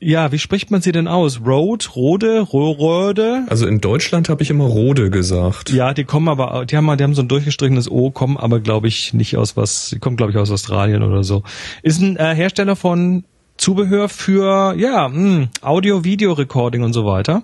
Ja, 0.00 0.30
wie 0.30 0.38
spricht 0.38 0.70
man 0.70 0.80
sie 0.80 0.92
denn 0.92 1.08
aus? 1.08 1.40
Rode, 1.44 1.88
Rode, 1.90 2.40
Ro- 2.40 2.70
Rode? 2.70 3.44
Also 3.48 3.66
in 3.66 3.80
Deutschland 3.80 4.28
habe 4.28 4.42
ich 4.44 4.50
immer 4.50 4.64
Rode 4.64 5.10
gesagt. 5.10 5.70
Ja, 5.70 5.92
die 5.92 6.04
kommen 6.04 6.28
aber, 6.28 6.66
die 6.66 6.76
haben, 6.76 6.84
mal- 6.84 6.96
die 6.96 7.02
haben 7.02 7.14
so 7.14 7.22
ein 7.22 7.28
durchgestrichenes 7.28 7.90
O, 7.90 8.10
kommen 8.12 8.36
aber, 8.36 8.60
glaube 8.60 8.86
ich, 8.86 9.12
nicht 9.12 9.36
aus 9.36 9.56
was, 9.56 9.90
die 9.90 9.98
kommen, 9.98 10.16
glaube 10.16 10.30
ich, 10.30 10.38
aus 10.38 10.52
Australien 10.52 11.02
oder 11.02 11.24
so. 11.24 11.42
Ist 11.82 12.00
ein 12.00 12.16
äh, 12.16 12.32
Hersteller 12.34 12.76
von 12.76 13.24
Zubehör 13.56 14.08
für, 14.08 14.74
ja, 14.76 15.08
mh, 15.08 15.48
Audio, 15.62 16.04
Video, 16.04 16.32
Recording 16.32 16.82
und 16.84 16.92
so 16.92 17.04
weiter. 17.04 17.42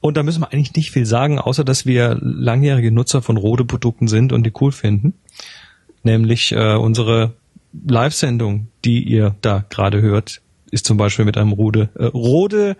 Und 0.00 0.16
da 0.16 0.24
müssen 0.24 0.40
wir 0.40 0.52
eigentlich 0.52 0.74
nicht 0.74 0.90
viel 0.90 1.06
sagen, 1.06 1.38
außer 1.38 1.62
dass 1.62 1.86
wir 1.86 2.18
langjährige 2.20 2.90
Nutzer 2.90 3.22
von 3.22 3.36
Rode-Produkten 3.36 4.08
sind 4.08 4.32
und 4.32 4.44
die 4.44 4.52
cool 4.60 4.72
finden. 4.72 5.14
Nämlich 6.02 6.50
äh, 6.52 6.74
unsere 6.74 7.34
Live-Sendung, 7.86 8.66
die 8.84 9.02
ihr 9.04 9.36
da 9.42 9.64
gerade 9.70 10.00
hört, 10.00 10.40
ist 10.70 10.86
zum 10.86 10.96
Beispiel 10.96 11.24
mit 11.24 11.36
einem 11.36 11.52
Rode, 11.52 11.88
äh, 11.98 12.04
Rode, 12.04 12.76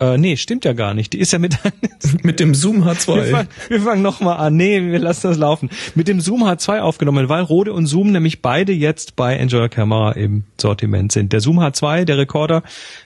äh, 0.00 0.16
nee, 0.16 0.36
stimmt 0.38 0.64
ja 0.64 0.72
gar 0.72 0.94
nicht. 0.94 1.12
Die 1.12 1.20
ist 1.20 1.32
ja 1.32 1.38
mit 1.38 1.58
einem, 1.62 1.74
Mit 2.22 2.40
dem 2.40 2.54
Zoom 2.54 2.84
wir 2.84 2.92
H2. 2.92 3.30
fangen, 3.30 3.48
wir 3.68 3.82
fangen 3.82 4.02
nochmal 4.02 4.38
an. 4.38 4.56
Nee, 4.56 4.80
wir 4.90 4.98
lassen 4.98 5.28
das 5.28 5.36
laufen. 5.36 5.68
Mit 5.94 6.08
dem 6.08 6.20
Zoom 6.20 6.42
H2 6.42 6.80
aufgenommen, 6.80 7.28
weil 7.28 7.42
Rode 7.42 7.74
und 7.74 7.86
Zoom 7.86 8.10
nämlich 8.10 8.40
beide 8.40 8.72
jetzt 8.72 9.14
bei 9.14 9.36
Enjoy 9.36 9.68
Camera 9.68 10.12
im 10.12 10.44
Sortiment 10.58 11.12
sind. 11.12 11.34
Der 11.34 11.40
Zoom 11.40 11.60
H2, 11.60 12.06
der 12.06 12.16
Rekorder, 12.16 12.62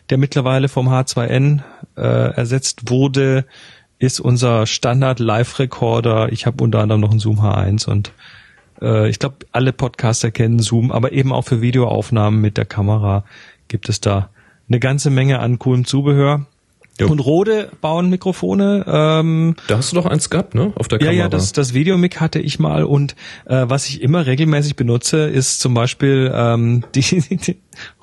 der 0.08 0.18
mittlerweile 0.18 0.68
vom 0.68 0.88
H2N 0.88 1.62
äh, 1.96 2.00
ersetzt 2.00 2.88
wurde, 2.88 3.44
ist 3.99 4.20
unser 4.20 4.66
Standard 4.66 5.18
Live-Rekorder. 5.18 6.30
Ich 6.30 6.46
habe 6.46 6.62
unter 6.62 6.78
anderem 6.78 7.00
noch 7.00 7.11
einen 7.11 7.20
Zoom 7.20 7.40
H1 7.40 7.88
und 7.88 8.12
äh, 8.80 9.08
ich 9.08 9.18
glaube, 9.18 9.37
alle 9.50 9.73
Podcaster 9.73 10.30
kennen 10.30 10.61
Zoom, 10.61 10.92
aber 10.92 11.11
eben 11.12 11.32
auch 11.32 11.42
für 11.42 11.61
Videoaufnahmen 11.61 12.40
mit 12.40 12.56
der 12.56 12.66
Kamera 12.66 13.25
gibt 13.68 13.88
es 13.88 14.00
da 14.00 14.30
eine 14.68 14.80
ganze 14.80 15.11
Menge 15.11 15.38
an 15.40 15.59
coolem 15.59 15.85
Zubehör. 15.85 16.47
Jo. 17.00 17.09
Und 17.09 17.18
Rode 17.18 17.71
bauen 17.80 18.09
Mikrofone. 18.09 18.85
Ähm, 18.87 19.56
Da 19.66 19.78
hast 19.78 19.90
du 19.90 19.97
doch 19.97 20.06
eins 20.06 20.30
gehabt, 20.30 20.54
ne? 20.54 20.73
Auf 20.76 20.87
der 20.87 21.00
ja, 21.00 21.06
Kamera. 21.06 21.25
ja, 21.25 21.28
das, 21.28 21.52
das 21.52 21.75
Videomic 21.75 22.21
hatte 22.21 22.38
ich 22.38 22.61
mal 22.61 22.85
und 22.85 23.16
äh, 23.47 23.64
was 23.66 23.88
ich 23.88 24.00
immer 24.00 24.26
regelmäßig 24.26 24.76
benutze, 24.76 25.25
ist 25.26 25.59
zum 25.59 25.75
Beispiel 25.75 26.33
ähm, 26.33 26.85
die, 26.94 27.02
die 27.37 27.56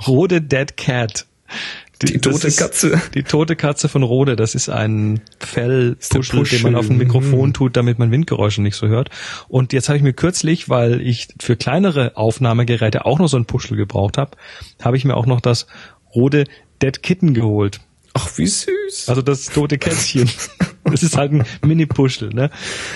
Rode 0.05 0.41
Dead 0.41 0.75
Cat. 0.75 1.25
Die 2.07 2.19
das 2.19 2.33
tote 2.33 2.47
ist 2.47 2.57
Katze. 2.57 3.01
Die 3.13 3.23
tote 3.23 3.55
Katze 3.55 3.89
von 3.89 4.03
Rode. 4.03 4.35
Das 4.35 4.55
ist 4.55 4.69
ein 4.69 5.21
Fellpuschel, 5.39 6.39
Puschel. 6.39 6.59
den 6.59 6.63
man 6.63 6.75
auf 6.75 6.89
ein 6.89 6.97
Mikrofon 6.97 7.49
Mhm. 7.49 7.53
tut, 7.53 7.77
damit 7.77 7.99
man 7.99 8.11
Windgeräusche 8.11 8.61
nicht 8.61 8.75
so 8.75 8.87
hört. 8.87 9.09
Und 9.47 9.73
jetzt 9.73 9.89
habe 9.89 9.97
ich 9.97 10.03
mir 10.03 10.13
kürzlich, 10.13 10.69
weil 10.69 11.01
ich 11.01 11.27
für 11.39 11.55
kleinere 11.55 12.17
Aufnahmegeräte 12.17 13.05
auch 13.05 13.19
noch 13.19 13.27
so 13.27 13.37
ein 13.37 13.45
Puschel 13.45 13.77
gebraucht 13.77 14.17
habe, 14.17 14.31
habe 14.81 14.97
ich 14.97 15.05
mir 15.05 15.15
auch 15.15 15.25
noch 15.25 15.41
das 15.41 15.67
Rode 16.15 16.45
Dead 16.81 17.01
Kitten 17.03 17.33
geholt. 17.33 17.79
Ach, 18.13 18.27
wie 18.37 18.47
süß. 18.47 19.07
Also 19.07 19.21
das 19.21 19.45
tote 19.45 19.77
Kätzchen. 19.77 20.29
Das 20.83 21.03
ist 21.03 21.15
halt 21.15 21.31
ein 21.31 21.45
Mini-Puschel, 21.63 22.29
ne? 22.33 22.49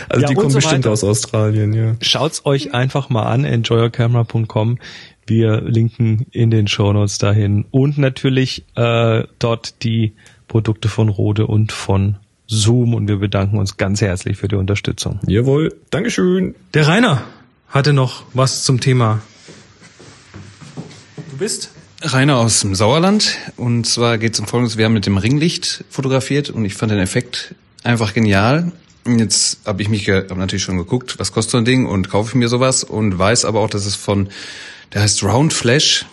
Also 0.10 0.24
Ja, 0.24 0.28
die 0.28 0.34
kommen 0.34 0.50
so 0.50 0.58
bestimmt 0.58 0.86
aus 0.88 1.04
Australien, 1.04 1.72
ja. 1.72 1.96
Schaut's 2.02 2.44
euch 2.46 2.74
einfach 2.74 3.10
mal 3.10 3.24
an, 3.24 3.46
enjoyercamera.com. 3.46 4.80
Wir 5.28 5.62
linken 5.62 6.28
in 6.32 6.52
den 6.52 6.68
Shownotes 6.68 7.18
dahin. 7.18 7.66
Und 7.72 7.98
natürlich 7.98 8.66
äh, 8.76 9.24
dort 9.40 9.84
die 9.84 10.14
Produkte 10.48 10.88
von 10.88 11.10
Rode 11.10 11.48
und 11.48 11.72
von 11.72 12.18
Zoom. 12.48 12.94
Und 12.94 13.08
wir 13.08 13.18
bedanken 13.18 13.58
uns 13.58 13.78
ganz 13.78 14.02
herzlich 14.02 14.38
für 14.38 14.48
die 14.48 14.56
Unterstützung. 14.56 15.20
Jawohl. 15.28 15.74
Dankeschön. 15.90 16.56
Der 16.74 16.88
Rainer 16.88 17.24
hatte 17.70 17.94
noch 17.94 18.24
was 18.34 18.64
zum 18.64 18.80
Thema. 18.80 19.22
Du 21.32 21.38
bist? 21.38 21.72
Rainer 22.02 22.38
aus 22.38 22.62
dem 22.62 22.76
Sauerland. 22.76 23.38
Und 23.58 23.86
zwar 23.86 24.18
geht 24.18 24.34
es 24.34 24.40
um 24.40 24.48
Folgendes. 24.48 24.78
Wir 24.78 24.86
haben 24.86 24.94
mit 24.94 25.06
dem 25.06 25.18
Ringlicht 25.18 25.84
fotografiert 25.90 26.50
und 26.50 26.66
ich 26.66 26.76
fand 26.76 26.92
den 26.92 27.00
Effekt 27.00 27.56
einfach 27.84 28.14
genial. 28.14 28.72
Jetzt 29.08 29.60
habe 29.66 29.82
ich 29.82 29.90
mich 29.90 30.10
hab 30.10 30.36
natürlich 30.36 30.64
schon 30.64 30.78
geguckt, 30.78 31.20
was 31.20 31.32
kostet 31.32 31.52
so 31.52 31.58
ein 31.60 31.66
Ding 31.66 31.86
und 31.86 32.10
kaufe 32.10 32.30
ich 32.30 32.36
mir 32.36 32.48
sowas 32.48 32.84
und 32.84 33.18
weiß 33.18 33.46
aber 33.46 33.60
auch, 33.60 33.70
dass 33.70 33.86
es 33.86 33.96
von, 33.96 34.30
der 34.94 35.02
heißt 35.02 35.24
Round 35.24 35.54
Flash. 35.54 36.06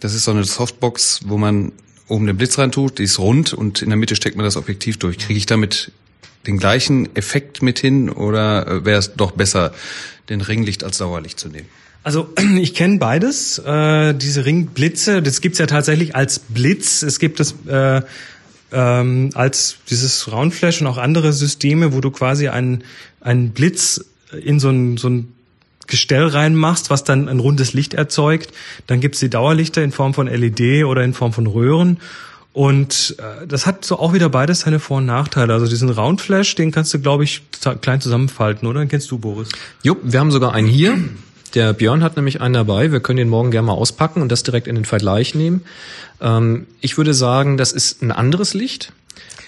Das 0.00 0.14
ist 0.14 0.24
so 0.24 0.30
eine 0.30 0.44
Softbox, 0.44 1.20
wo 1.26 1.36
man 1.36 1.72
oben 2.08 2.26
den 2.26 2.36
Blitz 2.36 2.58
rein 2.58 2.72
tut, 2.72 2.98
die 2.98 3.04
ist 3.04 3.18
rund 3.18 3.52
und 3.52 3.82
in 3.82 3.90
der 3.90 3.96
Mitte 3.96 4.16
steckt 4.16 4.36
man 4.36 4.44
das 4.44 4.56
Objektiv 4.56 4.98
durch. 4.98 5.18
Kriege 5.18 5.38
ich 5.38 5.46
damit 5.46 5.92
den 6.46 6.58
gleichen 6.58 7.14
Effekt 7.16 7.62
mit 7.62 7.78
hin 7.78 8.10
oder 8.10 8.66
äh, 8.66 8.84
wäre 8.84 8.98
es 8.98 9.14
doch 9.14 9.32
besser, 9.32 9.72
den 10.28 10.40
Ringlicht 10.40 10.84
als 10.84 10.98
Sauerlicht 10.98 11.38
zu 11.38 11.48
nehmen? 11.48 11.66
Also 12.02 12.32
ich 12.60 12.74
kenne 12.74 12.98
beides. 12.98 13.58
Äh, 13.58 14.14
diese 14.14 14.44
Ringblitze, 14.44 15.22
das 15.22 15.40
gibt's 15.40 15.58
ja 15.58 15.66
tatsächlich 15.66 16.16
als 16.16 16.38
Blitz. 16.38 17.02
Es 17.02 17.18
gibt 17.18 17.40
es 17.40 17.54
äh, 17.68 18.02
ähm, 18.72 19.30
als 19.34 19.76
dieses 19.88 20.30
Roundflash 20.30 20.80
und 20.80 20.86
auch 20.86 20.98
andere 20.98 21.32
Systeme, 21.32 21.92
wo 21.92 22.00
du 22.00 22.10
quasi 22.10 22.48
einen, 22.48 22.84
einen 23.20 23.50
Blitz 23.50 24.04
in 24.32 24.60
so 24.60 24.70
ein, 24.70 24.96
so 24.96 25.08
ein 25.08 25.32
Gestell 25.90 26.26
reinmachst, 26.26 26.88
was 26.88 27.04
dann 27.04 27.28
ein 27.28 27.40
rundes 27.40 27.72
Licht 27.72 27.94
erzeugt. 27.94 28.50
Dann 28.86 29.00
gibt's 29.00 29.20
die 29.20 29.28
Dauerlichter 29.28 29.82
in 29.82 29.92
Form 29.92 30.14
von 30.14 30.26
LED 30.26 30.84
oder 30.84 31.04
in 31.04 31.12
Form 31.12 31.32
von 31.32 31.46
Röhren. 31.46 31.98
Und 32.52 33.16
äh, 33.18 33.46
das 33.46 33.66
hat 33.66 33.84
so 33.84 33.98
auch 33.98 34.12
wieder 34.12 34.28
beides 34.28 34.60
seine 34.60 34.80
Vor- 34.80 34.98
und 34.98 35.06
Nachteile. 35.06 35.52
Also 35.52 35.66
diesen 35.66 35.88
Roundflash, 35.90 36.54
den 36.56 36.72
kannst 36.72 36.92
du, 36.92 37.00
glaube 37.00 37.24
ich, 37.24 37.42
klein 37.80 38.00
zusammenfalten, 38.00 38.66
oder? 38.66 38.80
Den 38.80 38.88
kennst 38.88 39.10
du, 39.10 39.18
Boris? 39.18 39.50
Jo, 39.82 39.96
wir 40.02 40.18
haben 40.18 40.32
sogar 40.32 40.52
einen 40.52 40.66
hier. 40.66 40.98
Der 41.54 41.72
Björn 41.72 42.02
hat 42.02 42.16
nämlich 42.16 42.40
einen 42.40 42.54
dabei. 42.54 42.92
Wir 42.92 43.00
können 43.00 43.18
den 43.18 43.28
morgen 43.28 43.50
gerne 43.50 43.66
mal 43.66 43.72
auspacken 43.72 44.22
und 44.22 44.30
das 44.30 44.42
direkt 44.42 44.66
in 44.66 44.74
den 44.74 44.84
Vergleich 44.84 45.34
nehmen. 45.34 45.62
Ähm, 46.20 46.66
ich 46.80 46.96
würde 46.96 47.14
sagen, 47.14 47.56
das 47.56 47.72
ist 47.72 48.02
ein 48.02 48.12
anderes 48.12 48.54
Licht. 48.54 48.92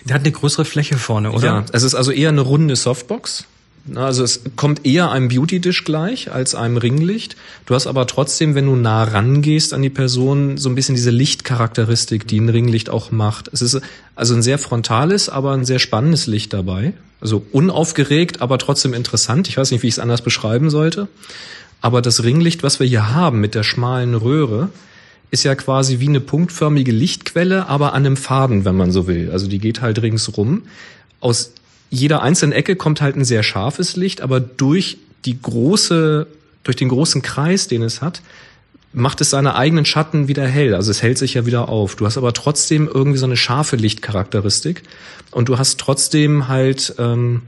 Der 0.05 0.15
hat 0.15 0.23
eine 0.23 0.33
größere 0.33 0.65
Fläche 0.65 0.97
vorne, 0.97 1.31
oder? 1.31 1.47
Ja, 1.47 1.65
es 1.73 1.83
ist 1.83 1.95
also 1.95 2.11
eher 2.11 2.31
eine 2.31 2.41
runde 2.41 2.75
Softbox. 2.75 3.47
Also 3.95 4.23
es 4.23 4.43
kommt 4.55 4.87
eher 4.87 5.11
einem 5.11 5.29
Beauty-Dish 5.29 5.85
gleich 5.85 6.31
als 6.31 6.55
einem 6.55 6.77
Ringlicht. 6.77 7.37
Du 7.67 7.75
hast 7.75 7.89
aber 7.89 8.07
trotzdem, 8.07 8.55
wenn 8.55 8.67
du 8.67 8.77
nah 8.77 9.03
rangehst 9.03 9.75
an 9.75 9.83
die 9.83 9.91
Person, 9.91 10.57
so 10.57 10.69
ein 10.69 10.77
bisschen 10.77 10.95
diese 10.95 11.11
Lichtcharakteristik, 11.11 12.29
die 12.29 12.39
ein 12.39 12.49
Ringlicht 12.49 12.91
auch 12.91 13.11
macht. 13.11 13.49
Es 13.53 13.61
ist 13.61 13.81
also 14.15 14.35
ein 14.35 14.43
sehr 14.43 14.59
frontales, 14.59 15.29
aber 15.29 15.53
ein 15.53 15.65
sehr 15.65 15.81
spannendes 15.81 16.29
Licht 16.29 16.53
dabei. 16.53 16.93
Also 17.21 17.45
unaufgeregt, 17.51 18.41
aber 18.41 18.59
trotzdem 18.59 18.95
interessant. 18.95 19.49
Ich 19.49 19.57
weiß 19.57 19.73
nicht, 19.73 19.83
wie 19.83 19.89
ich 19.89 19.95
es 19.95 19.99
anders 19.99 20.23
beschreiben 20.23 20.71
sollte. 20.71 21.09
Aber 21.81 22.03
das 22.03 22.23
Ringlicht, 22.23 22.63
was 22.63 22.79
wir 22.79 22.87
hier 22.87 23.13
haben 23.13 23.41
mit 23.41 23.57
der 23.57 23.65
schmalen 23.65 24.15
Röhre, 24.15 24.69
ist 25.33 25.43
ja 25.43 25.55
quasi 25.57 25.99
wie 25.99 26.09
eine 26.09 26.21
punktförmige 26.21 26.93
Lichtquelle, 26.93 27.67
aber 27.67 27.95
an 27.95 28.07
einem 28.07 28.17
Faden, 28.17 28.65
wenn 28.65 28.77
man 28.77 28.93
so 28.93 29.09
will. 29.09 29.31
Also 29.33 29.49
die 29.49 29.59
geht 29.59 29.81
halt 29.81 30.01
ringsrum. 30.03 30.63
Aus 31.21 31.53
jeder 31.93 32.23
einzelnen 32.23 32.53
Ecke 32.53 32.75
kommt 32.75 33.03
halt 33.03 33.17
ein 33.17 33.25
sehr 33.25 33.43
scharfes 33.43 33.97
Licht, 33.97 34.23
aber 34.23 34.41
durch 34.41 34.97
die 35.27 35.41
große, 35.41 36.27
durch 36.65 36.77
den 36.77 36.89
großen 36.89 37.21
Kreis, 37.21 37.69
den 37.69 37.83
es 37.83 38.01
hat, 38.01 38.23
macht 38.95 39.21
es 39.21 39.29
seine 39.29 39.57
eigenen 39.57 39.85
Schatten 39.85 40.27
wieder 40.27 40.49
hell. 40.49 40.75
Also 40.75 40.91
es 40.91 41.03
hält 41.03 41.19
sich 41.19 41.35
ja 41.35 41.45
wieder 41.45 41.69
auf. 41.69 41.95
Du 41.95 42.07
hast 42.07 42.17
aber 42.17 42.33
trotzdem 42.33 42.89
irgendwie 42.93 43.19
so 43.19 43.27
eine 43.27 43.37
scharfe 43.37 43.77
Lichtcharakteristik 43.77 44.83
und 45.33 45.51
du 45.51 45.59
hast 45.59 45.79
trotzdem 45.79 46.49
halt 46.49 46.95
ähm, 46.99 47.43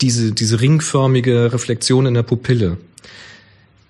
diese, 0.00 0.32
diese 0.32 0.58
ringförmige 0.58 1.52
Reflexion 1.52 2.06
in 2.06 2.14
der 2.14 2.22
Pupille. 2.22 2.78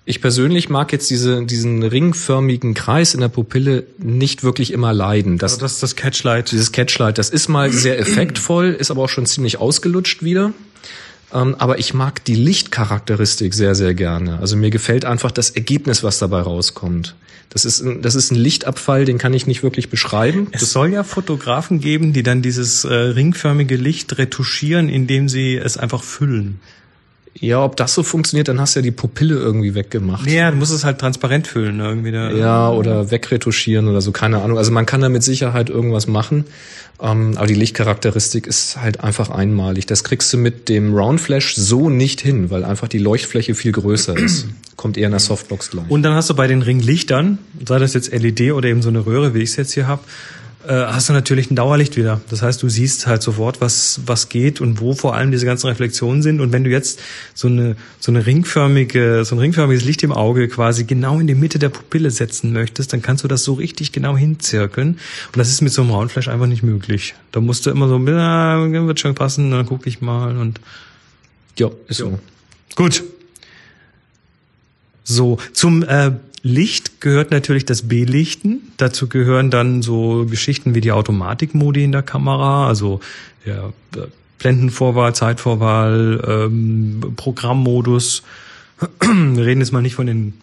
Ich 0.09 0.21
persönlich 0.21 0.69
mag 0.69 0.93
jetzt 0.93 1.09
diese, 1.09 1.43
diesen 1.43 1.83
ringförmigen 1.83 2.73
Kreis 2.73 3.13
in 3.13 3.19
der 3.19 3.27
Pupille 3.27 3.83
nicht 3.97 4.41
wirklich 4.41 4.71
immer 4.71 4.93
leiden. 4.93 5.37
Das, 5.37 5.51
Also 5.51 5.61
das 5.61 5.73
ist 5.73 5.83
das 5.83 5.95
Catchlight. 5.97 6.49
dieses 6.49 6.71
Catchlight, 6.71 7.17
das 7.17 7.29
ist 7.29 7.49
mal 7.49 7.73
sehr 7.73 7.99
effektvoll, 7.99 8.69
ist 8.69 8.89
aber 8.89 9.03
auch 9.03 9.09
schon 9.09 9.25
ziemlich 9.25 9.59
ausgelutscht 9.59 10.23
wieder. 10.23 10.53
Ähm, 11.33 11.55
aber 11.59 11.77
ich 11.79 11.93
mag 11.93 12.23
die 12.23 12.35
Lichtcharakteristik 12.35 13.53
sehr, 13.53 13.75
sehr 13.75 13.93
gerne. 13.93 14.39
Also 14.39 14.55
mir 14.55 14.69
gefällt 14.69 15.03
einfach 15.03 15.31
das 15.31 15.49
Ergebnis, 15.49 16.03
was 16.03 16.19
dabei 16.19 16.39
rauskommt. 16.39 17.15
Das 17.49 17.65
ist, 17.65 17.81
ein, 17.81 18.01
das 18.01 18.15
ist 18.15 18.31
ein 18.31 18.35
Lichtabfall, 18.35 19.03
den 19.03 19.17
kann 19.17 19.33
ich 19.33 19.45
nicht 19.45 19.61
wirklich 19.61 19.89
beschreiben. 19.89 20.47
Es 20.51 20.71
soll 20.71 20.93
ja 20.93 21.03
Fotografen 21.03 21.81
geben, 21.81 22.13
die 22.13 22.23
dann 22.23 22.41
dieses 22.41 22.85
äh, 22.85 22.93
ringförmige 22.93 23.75
Licht 23.75 24.17
retuschieren, 24.17 24.87
indem 24.87 25.27
sie 25.27 25.57
es 25.57 25.75
einfach 25.75 26.01
füllen. 26.01 26.61
Ja, 27.39 27.63
ob 27.63 27.75
das 27.75 27.93
so 27.93 28.03
funktioniert, 28.03 28.47
dann 28.47 28.59
hast 28.59 28.75
du 28.75 28.79
ja 28.79 28.83
die 28.83 28.91
Pupille 28.91 29.35
irgendwie 29.35 29.75
weggemacht. 29.75 30.29
Ja, 30.29 30.49
du 30.51 30.57
musst 30.57 30.71
es 30.71 30.83
halt 30.83 30.99
transparent 30.99 31.47
füllen, 31.47 31.77
ne? 31.77 31.85
irgendwie. 31.85 32.11
Da. 32.11 32.31
Ja, 32.31 32.69
oder 32.69 33.11
wegretuschieren 33.11 33.87
oder 33.87 34.01
so, 34.01 34.11
keine 34.11 34.41
Ahnung. 34.41 34.57
Also 34.57 34.71
man 34.71 34.85
kann 34.85 35.01
da 35.01 35.09
mit 35.09 35.23
Sicherheit 35.23 35.69
irgendwas 35.69 36.07
machen. 36.07 36.45
Ähm, 36.99 37.33
aber 37.35 37.45
die 37.45 37.53
Lichtcharakteristik 37.53 38.47
ist 38.47 38.81
halt 38.81 39.01
einfach 39.01 39.29
einmalig. 39.29 39.85
Das 39.85 40.03
kriegst 40.03 40.33
du 40.33 40.37
mit 40.37 40.67
dem 40.67 40.95
Round 40.95 41.21
Flash 41.21 41.55
so 41.55 41.89
nicht 41.89 42.21
hin, 42.21 42.49
weil 42.49 42.63
einfach 42.63 42.87
die 42.87 42.97
Leuchtfläche 42.97 43.53
viel 43.53 43.71
größer 43.71 44.17
ist. 44.17 44.47
Kommt 44.77 44.97
eher 44.97 45.05
in 45.05 45.11
der 45.11 45.19
Softbox 45.19 45.69
gleich. 45.69 45.89
Und 45.89 46.03
dann 46.03 46.13
hast 46.13 46.29
du 46.29 46.35
bei 46.35 46.47
den 46.47 46.61
Ringlichtern, 46.61 47.37
sei 47.65 47.77
das 47.77 47.93
jetzt 47.93 48.11
LED 48.11 48.51
oder 48.53 48.69
eben 48.69 48.81
so 48.81 48.89
eine 48.89 49.05
Röhre, 49.05 49.33
wie 49.33 49.39
ich 49.39 49.51
es 49.51 49.55
jetzt 49.57 49.73
hier 49.73 49.87
habe, 49.87 50.01
hast 50.71 51.09
du 51.09 51.13
natürlich 51.13 51.49
ein 51.49 51.55
Dauerlicht 51.55 51.95
wieder. 51.95 52.19
Das 52.29 52.41
heißt, 52.41 52.61
du 52.61 52.69
siehst 52.69 53.07
halt 53.07 53.21
sofort, 53.21 53.61
was, 53.61 54.01
was 54.05 54.29
geht 54.29 54.59
und 54.59 54.81
wo 54.81 54.93
vor 54.93 55.15
allem 55.15 55.31
diese 55.31 55.45
ganzen 55.45 55.67
Reflexionen 55.67 56.21
sind. 56.21 56.41
Und 56.41 56.51
wenn 56.51 56.63
du 56.63 56.69
jetzt 56.69 56.99
so 57.33 57.47
eine, 57.47 57.75
so 57.99 58.11
eine 58.11 58.25
ringförmige, 58.25 59.23
so 59.23 59.35
ein 59.35 59.39
ringförmiges 59.39 59.85
Licht 59.85 60.03
im 60.03 60.11
Auge 60.11 60.47
quasi 60.47 60.83
genau 60.83 61.19
in 61.19 61.27
die 61.27 61.35
Mitte 61.35 61.57
der 61.59 61.69
Pupille 61.69 62.11
setzen 62.11 62.51
möchtest, 62.51 62.91
dann 62.91 63.01
kannst 63.01 63.23
du 63.23 63.27
das 63.27 63.43
so 63.43 63.53
richtig 63.53 63.91
genau 63.91 64.17
hinzirkeln. 64.17 64.99
Und 65.27 65.37
das 65.37 65.49
ist 65.49 65.61
mit 65.61 65.71
so 65.71 65.81
einem 65.81 65.91
Roundflash 65.91 66.27
einfach 66.27 66.47
nicht 66.47 66.63
möglich. 66.63 67.15
Da 67.31 67.39
musst 67.39 67.65
du 67.65 67.69
immer 67.69 67.87
so, 67.87 67.97
na, 67.97 68.69
wird 68.71 68.99
schon 68.99 69.15
passen, 69.15 69.51
dann 69.51 69.65
guck 69.65 69.87
ich 69.87 70.01
mal 70.01 70.37
und 70.37 70.59
Ja, 71.57 71.69
ist 71.87 71.97
so. 71.97 72.19
Gut. 72.75 73.03
So, 75.03 75.37
zum 75.53 75.83
äh, 75.83 76.11
Licht 76.47 77.01
gehört 77.01 77.31
natürlich 77.31 77.65
das 77.65 77.87
Belichten. 77.87 78.71
Dazu 78.77 79.07
gehören 79.07 79.51
dann 79.51 79.81
so 79.81 80.25
Geschichten 80.25 80.75
wie 80.75 80.81
die 80.81 80.91
Automatikmodi 80.91 81.83
in 81.83 81.91
der 81.91 82.03
Kamera, 82.03 82.67
also 82.67 82.99
ja, 83.45 83.73
Blendenvorwahl, 84.39 85.13
Zeitvorwahl, 85.13 86.23
ähm, 86.27 87.13
Programmmodus. 87.15 88.23
Wir 89.01 89.45
reden 89.45 89.61
jetzt 89.61 89.71
mal 89.71 89.81
nicht 89.81 89.95
von 89.95 90.07
den 90.07 90.33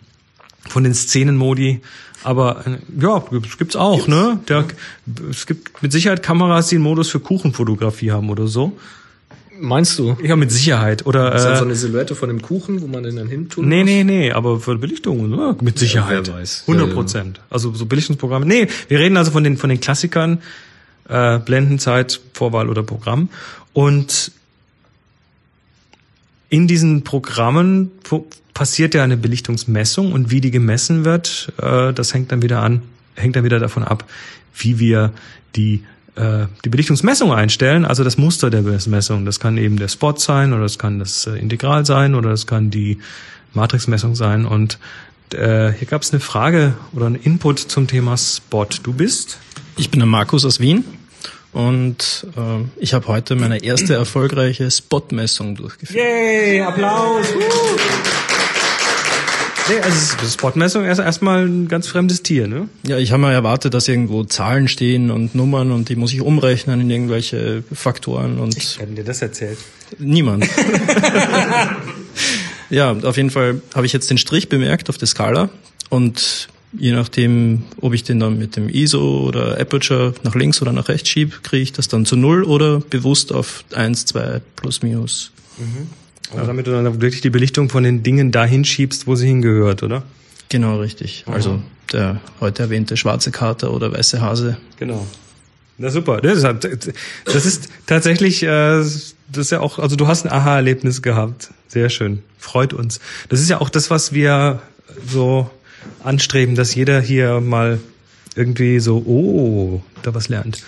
von 0.69 0.83
den 0.83 0.95
Szenenmodi, 0.95 1.81
aber 2.23 2.67
äh, 2.67 2.79
ja, 2.99 3.23
es 3.47 3.59
gibt's 3.59 3.77
auch, 3.77 4.09
ne? 4.09 4.41
Der, 4.49 4.65
es 5.31 5.47
gibt 5.47 5.83
mit 5.83 5.93
Sicherheit 5.93 6.23
Kameras, 6.23 6.69
die 6.69 6.77
einen 6.77 6.85
Modus 6.85 7.11
für 7.11 7.21
Kuchenfotografie 7.21 8.13
haben 8.13 8.31
oder 8.31 8.47
so. 8.47 8.79
Meinst 9.61 9.99
du? 9.99 10.17
Ja, 10.23 10.37
mit 10.37 10.51
Sicherheit. 10.51 11.07
Oder 11.07 11.35
Ist 11.35 11.45
dann 11.45 11.57
so 11.57 11.63
äh, 11.63 11.67
eine 11.67 11.75
Silhouette 11.77 12.15
von 12.15 12.29
dem 12.29 12.43
Kuchen, 12.43 12.83
wo 12.83 12.87
man 12.87 13.03
den 13.05 13.17
dann 13.17 13.29
hin 13.29 13.49
tun 13.49 13.69
Nee, 13.69 13.81
muss? 13.83 13.85
nee, 13.87 14.05
nee, 14.05 14.33
aber 14.33 14.59
für 14.61 14.77
Belichtung, 14.77 15.31
ne? 15.31 15.57
mit 15.61 15.79
Sicherheit. 15.79 16.27
wer 16.27 16.35
weiß. 16.35 16.65
100 16.67 16.83
Ja, 16.87 16.89
ja. 16.89 16.95
Prozent. 16.95 17.41
Also 17.51 17.73
so 17.73 17.87
Belichtungsprogramme. 17.87 18.47
Nee, 18.47 18.67
wir 18.89 18.99
reden 18.99 19.17
also 19.17 19.31
von 19.31 19.45
den, 19.45 19.57
von 19.57 19.71
den 19.71 19.81
Klassikern, 19.81 20.41
äh, 21.09 21.39
Blendenzeit, 21.39 22.21
Vorwahl 22.33 22.69
oder 22.69 22.83
Programm. 22.83 23.29
Und 23.73 24.33
in 26.49 26.67
diesen 26.67 27.03
Programmen 27.05 27.91
passiert 28.55 28.95
ja 28.95 29.03
eine 29.03 29.17
Belichtungsmessung 29.17 30.13
und 30.13 30.31
wie 30.31 30.41
die 30.41 30.51
gemessen 30.51 31.05
wird, 31.05 31.53
äh, 31.61 31.93
das 31.93 32.15
hängt 32.15 32.31
dann 32.33 32.43
wieder 32.43 32.61
an, 32.63 32.83
hängt 33.15 33.37
dann 33.37 33.45
wieder 33.45 33.59
davon 33.59 33.83
ab, 33.83 34.05
wie 34.57 34.79
wir 34.79 35.13
die 35.57 35.83
äh, 36.17 36.47
die 36.65 36.69
Belichtungsmessung 36.69 37.33
einstellen, 37.33 37.85
also 37.85 38.05
das 38.05 38.17
Muster 38.17 38.51
der 38.51 38.63
Messung. 38.63 39.25
Das 39.25 39.41
kann 39.41 39.57
eben 39.57 39.77
der 39.79 39.89
Spot 39.89 40.15
sein 40.17 40.53
oder 40.53 40.63
das 40.63 40.79
kann 40.79 40.99
das 40.99 41.27
äh, 41.27 41.33
Integral 41.33 41.85
sein 41.85 42.15
oder 42.15 42.31
das 42.31 42.47
kann 42.47 42.71
die 42.71 42.99
Matrixmessung 43.53 44.15
sein. 44.15 44.47
Und 44.47 44.79
äh, 45.33 45.73
hier 45.73 45.87
gab 45.89 46.03
es 46.03 46.13
eine 46.13 46.21
Frage 46.21 46.75
oder 46.93 47.07
einen 47.07 47.17
Input 47.17 47.59
zum 47.59 47.87
Thema 47.87 48.17
Spot. 48.17 48.67
Du 48.83 48.93
bist? 48.93 49.39
Ich 49.77 49.91
bin 49.91 50.01
der 50.01 50.07
Markus 50.07 50.45
aus 50.45 50.61
Wien 50.61 50.85
und 51.53 52.27
äh, 52.37 52.65
ich 52.77 52.95
habe 52.95 53.09
heute 53.09 53.35
meine 53.37 53.63
erste 53.63 53.95
erfolgreiche 53.95 54.71
Spotmessung 54.71 55.57
durchgeführt. 55.57 55.99
Yay, 55.99 56.61
Applaus! 56.61 57.27
Nee, 59.69 59.81
also 59.81 60.27
Spotmessung 60.29 60.85
ist 60.85 60.99
erstmal 60.99 61.47
ein 61.47 61.69
ganz 61.69 61.87
fremdes 61.87 62.23
Tier, 62.23 62.49
ne? 62.49 62.69
Ja, 62.87 62.99
ich 62.99 63.13
habe 63.13 63.23
mal 63.23 63.33
erwartet, 63.33 63.73
dass 63.73 63.89
irgendwo 63.89 64.25
Zahlen 64.25 64.69
stehen 64.69 65.11
und 65.11 65.35
Nummern 65.35 65.73
und 65.73 65.89
die 65.89 65.97
muss 65.97 66.13
ich 66.13 66.21
umrechnen 66.21 66.83
in 66.83 66.91
irgendwelche 66.91 67.65
Faktoren 67.73 68.39
und 68.39 68.79
Wer 68.79 68.87
hat 68.87 68.99
dir 68.99 69.05
das 69.05 69.23
erzählt? 69.23 69.59
niemand. 69.99 70.45
ja, 72.71 72.93
auf 72.93 73.17
jeden 73.17 73.31
Fall 73.31 73.61
habe 73.75 73.87
ich 73.87 73.93
jetzt 73.93 74.11
den 74.11 74.19
Strich 74.19 74.49
bemerkt 74.49 74.89
auf 74.91 74.99
der 74.99 75.09
Skala 75.09 75.49
und 75.89 76.49
je 76.79 76.93
nachdem, 76.93 77.63
ob 77.81 77.95
ich 77.95 78.03
den 78.03 78.21
dann 78.21 78.39
mit 78.39 78.57
dem 78.57 78.69
ISO 78.69 79.21
oder 79.27 79.59
Aperture 79.61 80.15
nach 80.25 80.35
links 80.35 80.61
oder 80.61 80.73
nach 80.73 80.89
rechts 80.89 81.09
schiebe, 81.09 81.37
kriege 81.43 81.63
ich 81.63 81.73
das 81.73 81.89
dann 81.89 82.05
zu 82.05 82.17
null 82.17 82.45
oder 82.45 82.81
bewusst 82.81 83.33
auf 83.33 83.65
eins, 83.75 84.05
zwei 84.05 84.41
plus 84.57 84.83
minus. 84.83 85.31
Also 86.35 86.47
damit 86.47 86.67
du 86.67 86.71
dann 86.73 87.01
wirklich 87.01 87.21
die 87.21 87.31
Belichtung 87.31 87.69
von 87.69 87.83
den 87.83 88.03
Dingen 88.03 88.33
dahin 88.33 88.65
schiebst, 88.65 89.07
wo 89.07 89.15
sie 89.15 89.27
hingehört, 89.27 89.83
oder? 89.83 90.03
Genau, 90.49 90.79
richtig. 90.79 91.25
Also 91.27 91.61
der 91.93 92.21
heute 92.41 92.65
erwähnte 92.65 92.97
schwarze 92.97 93.31
Kater 93.31 93.73
oder 93.73 93.93
weiße 93.93 94.21
Hase. 94.21 94.57
Genau. 94.79 95.07
Na 95.79 95.91
super. 95.91 96.21
Das 96.21 96.39
ist, 96.39 96.95
das 97.25 97.47
ist 97.47 97.69
tatsächlich, 97.87 98.43
äh, 98.43 98.47
das 98.47 99.13
ist 99.33 99.51
ja 99.51 99.61
auch, 99.61 99.79
also 99.79 99.97
du 99.97 100.07
hast 100.07 100.25
ein 100.25 100.33
Aha-Erlebnis 100.33 101.03
gehabt. 101.03 101.51
Sehr 101.69 101.91
schön. 101.91 102.23
Freut 102.39 102.73
uns. 102.73 103.01
Das 103.29 103.41
ist 103.41 103.51
ja 103.51 103.61
auch 103.61 103.69
das, 103.69 103.91
was 103.91 104.13
wir 104.13 104.63
so 105.09 105.51
anstreben, 106.05 106.55
dass 106.55 106.75
jeder 106.75 107.01
hier 107.01 107.41
mal 107.41 107.81
irgendwie 108.37 108.79
so, 108.79 108.99
oh, 108.99 109.83
da 110.03 110.15
was 110.15 110.29
lernt. 110.29 110.63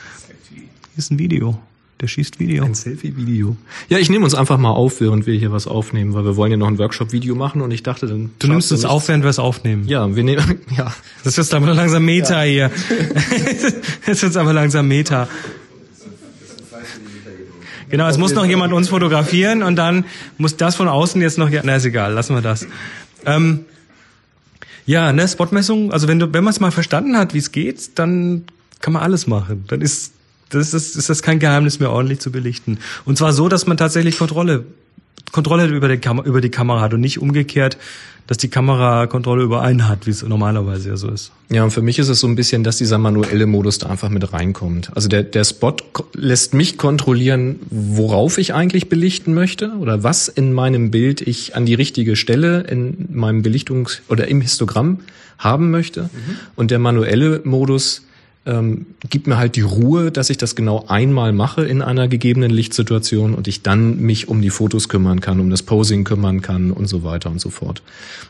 Hier 0.50 0.64
ist 0.96 1.12
ein 1.12 1.18
Video. 1.18 1.60
Der 2.00 2.08
schießt 2.08 2.38
Video. 2.38 2.62
Ein 2.62 2.74
Selfie-Video. 2.74 3.56
Ja, 3.88 3.98
ich 3.98 4.10
nehme 4.10 4.24
uns 4.24 4.34
einfach 4.34 4.58
mal 4.58 4.70
auf, 4.70 5.00
während 5.00 5.26
wir 5.26 5.34
hier 5.38 5.50
was 5.50 5.66
aufnehmen, 5.66 6.12
weil 6.12 6.24
wir 6.26 6.36
wollen 6.36 6.50
ja 6.50 6.58
noch 6.58 6.66
ein 6.68 6.76
Workshop-Video 6.78 7.34
machen 7.34 7.62
und 7.62 7.70
ich 7.70 7.82
dachte, 7.82 8.06
dann 8.06 8.32
Du 8.38 8.48
nimmst 8.48 8.70
es 8.70 8.84
auf, 8.84 9.08
während 9.08 9.24
wir 9.24 9.30
es 9.30 9.38
aufnehmen. 9.38 9.88
Ja, 9.88 10.14
wir 10.14 10.22
nehmen, 10.22 10.60
ja. 10.76 10.92
Das 11.24 11.38
wird 11.38 11.54
aber 11.54 11.72
langsam 11.72 12.04
Meta 12.04 12.42
hier. 12.42 12.70
Jetzt 14.06 14.22
wird's 14.22 14.36
aber 14.36 14.52
langsam 14.52 14.86
Meta. 14.88 15.26
Genau, 17.88 18.08
es 18.08 18.18
muss 18.18 18.34
noch 18.34 18.44
jemand 18.44 18.74
uns 18.74 18.88
fotografieren 18.88 19.62
und 19.62 19.76
dann 19.76 20.04
muss 20.36 20.56
das 20.56 20.74
von 20.74 20.88
außen 20.88 21.22
jetzt 21.22 21.38
noch, 21.38 21.48
na 21.62 21.76
ist 21.76 21.84
egal, 21.84 22.12
lassen 22.12 22.34
wir 22.34 22.42
das. 22.42 22.66
Ähm, 23.24 23.64
ja, 24.86 25.12
ne, 25.12 25.26
Spotmessung, 25.26 25.92
also 25.92 26.08
wenn 26.08 26.18
du, 26.18 26.32
wenn 26.32 26.42
man 26.42 26.52
es 26.52 26.58
mal 26.58 26.72
verstanden 26.72 27.16
hat, 27.16 27.32
wie 27.32 27.38
es 27.38 27.52
geht, 27.52 27.98
dann 27.98 28.44
kann 28.80 28.92
man 28.92 29.02
alles 29.02 29.28
machen. 29.28 29.64
Dann 29.68 29.80
ist 29.82 30.12
das 30.50 30.74
ist, 30.74 30.96
ist 30.96 31.08
das 31.10 31.22
kein 31.22 31.38
Geheimnis 31.38 31.80
mehr 31.80 31.90
ordentlich 31.90 32.20
zu 32.20 32.30
belichten. 32.30 32.78
Und 33.04 33.18
zwar 33.18 33.32
so, 33.32 33.48
dass 33.48 33.66
man 33.66 33.76
tatsächlich 33.76 34.18
Kontrolle 34.18 34.64
Kontrolle 35.32 35.66
über 35.66 35.88
die, 35.88 35.98
Kam 35.98 36.20
über 36.22 36.40
die 36.40 36.50
Kamera 36.50 36.80
hat 36.80 36.94
und 36.94 37.00
nicht 37.00 37.20
umgekehrt, 37.20 37.76
dass 38.26 38.38
die 38.38 38.48
Kamera 38.48 39.06
Kontrolle 39.06 39.42
über 39.42 39.62
einen 39.62 39.88
hat, 39.88 40.06
wie 40.06 40.10
es 40.10 40.22
normalerweise 40.22 40.88
ja 40.88 40.96
so 40.96 41.08
ist. 41.08 41.30
Ja, 41.48 41.62
und 41.62 41.70
für 41.70 41.82
mich 41.82 41.98
ist 41.98 42.08
es 42.08 42.20
so 42.20 42.26
ein 42.26 42.34
bisschen, 42.34 42.64
dass 42.64 42.78
dieser 42.78 42.98
manuelle 42.98 43.46
Modus 43.46 43.78
da 43.78 43.88
einfach 43.88 44.08
mit 44.08 44.32
reinkommt. 44.32 44.90
Also 44.96 45.08
der, 45.08 45.22
der 45.22 45.44
Spot 45.44 45.76
lässt 46.14 46.54
mich 46.54 46.76
kontrollieren, 46.76 47.60
worauf 47.70 48.38
ich 48.38 48.52
eigentlich 48.52 48.88
belichten 48.88 49.34
möchte 49.34 49.72
oder 49.78 50.02
was 50.02 50.28
in 50.28 50.52
meinem 50.52 50.90
Bild 50.90 51.20
ich 51.20 51.54
an 51.54 51.66
die 51.66 51.74
richtige 51.74 52.16
Stelle 52.16 52.62
in 52.62 53.08
meinem 53.12 53.42
Belichtungs- 53.42 54.00
oder 54.08 54.26
im 54.26 54.40
Histogramm 54.40 55.00
haben 55.38 55.70
möchte. 55.70 56.08
Und 56.56 56.70
der 56.70 56.78
manuelle 56.78 57.42
Modus 57.44 58.02
ähm, 58.46 58.86
gibt 59.10 59.26
mir 59.26 59.36
halt 59.36 59.56
die 59.56 59.62
Ruhe, 59.62 60.12
dass 60.12 60.30
ich 60.30 60.38
das 60.38 60.54
genau 60.54 60.84
einmal 60.86 61.32
mache 61.32 61.64
in 61.64 61.82
einer 61.82 62.06
gegebenen 62.06 62.50
Lichtsituation 62.50 63.34
und 63.34 63.48
ich 63.48 63.62
dann 63.62 64.00
mich 64.00 64.28
um 64.28 64.40
die 64.40 64.50
Fotos 64.50 64.88
kümmern 64.88 65.20
kann, 65.20 65.40
um 65.40 65.50
das 65.50 65.62
Posing 65.62 66.04
kümmern 66.04 66.42
kann 66.42 66.70
und 66.70 66.86
so 66.86 67.02
weiter 67.02 67.28
und 67.30 67.40
so 67.40 67.50
fort. 67.50 67.82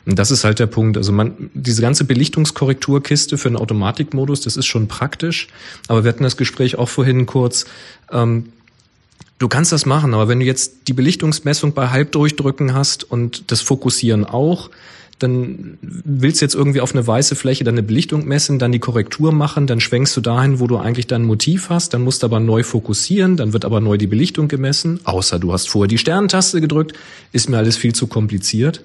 Und 0.06 0.18
das 0.18 0.30
ist 0.30 0.44
halt 0.44 0.58
der 0.58 0.66
Punkt. 0.66 0.96
Also 0.96 1.12
man, 1.12 1.50
diese 1.52 1.82
ganze 1.82 2.04
Belichtungskorrekturkiste 2.04 3.36
für 3.36 3.48
einen 3.48 3.56
Automatikmodus, 3.56 4.40
das 4.40 4.56
ist 4.56 4.66
schon 4.66 4.88
praktisch. 4.88 5.48
Aber 5.86 6.04
wir 6.04 6.08
hatten 6.08 6.24
das 6.24 6.38
Gespräch 6.38 6.76
auch 6.76 6.88
vorhin 6.88 7.26
kurz. 7.26 7.66
Ähm, 8.10 8.46
Du 9.38 9.48
kannst 9.48 9.70
das 9.70 9.84
machen, 9.84 10.14
aber 10.14 10.28
wenn 10.28 10.40
du 10.40 10.46
jetzt 10.46 10.88
die 10.88 10.94
Belichtungsmessung 10.94 11.74
bei 11.74 11.90
Halbdurchdrücken 11.90 12.72
hast 12.72 13.04
und 13.04 13.50
das 13.50 13.60
Fokussieren 13.60 14.24
auch, 14.24 14.70
dann 15.18 15.78
willst 15.80 16.40
du 16.40 16.44
jetzt 16.44 16.54
irgendwie 16.54 16.82
auf 16.82 16.94
eine 16.94 17.06
weiße 17.06 17.36
Fläche 17.36 17.64
dann 17.64 17.74
eine 17.74 17.82
Belichtung 17.82 18.26
messen, 18.26 18.58
dann 18.58 18.72
die 18.72 18.78
Korrektur 18.78 19.32
machen, 19.32 19.66
dann 19.66 19.80
schwenkst 19.80 20.14
du 20.16 20.20
dahin, 20.20 20.60
wo 20.60 20.66
du 20.66 20.76
eigentlich 20.76 21.06
dein 21.06 21.22
Motiv 21.22 21.70
hast, 21.70 21.94
dann 21.94 22.02
musst 22.02 22.22
du 22.22 22.26
aber 22.26 22.38
neu 22.38 22.62
fokussieren, 22.62 23.36
dann 23.36 23.52
wird 23.54 23.64
aber 23.64 23.80
neu 23.80 23.96
die 23.96 24.06
Belichtung 24.06 24.48
gemessen, 24.48 25.00
außer 25.04 25.38
du 25.38 25.52
hast 25.52 25.68
vorher 25.70 25.88
die 25.88 25.98
Sterntaste 25.98 26.60
gedrückt, 26.60 26.92
ist 27.32 27.48
mir 27.48 27.56
alles 27.56 27.76
viel 27.76 27.94
zu 27.94 28.06
kompliziert. 28.06 28.82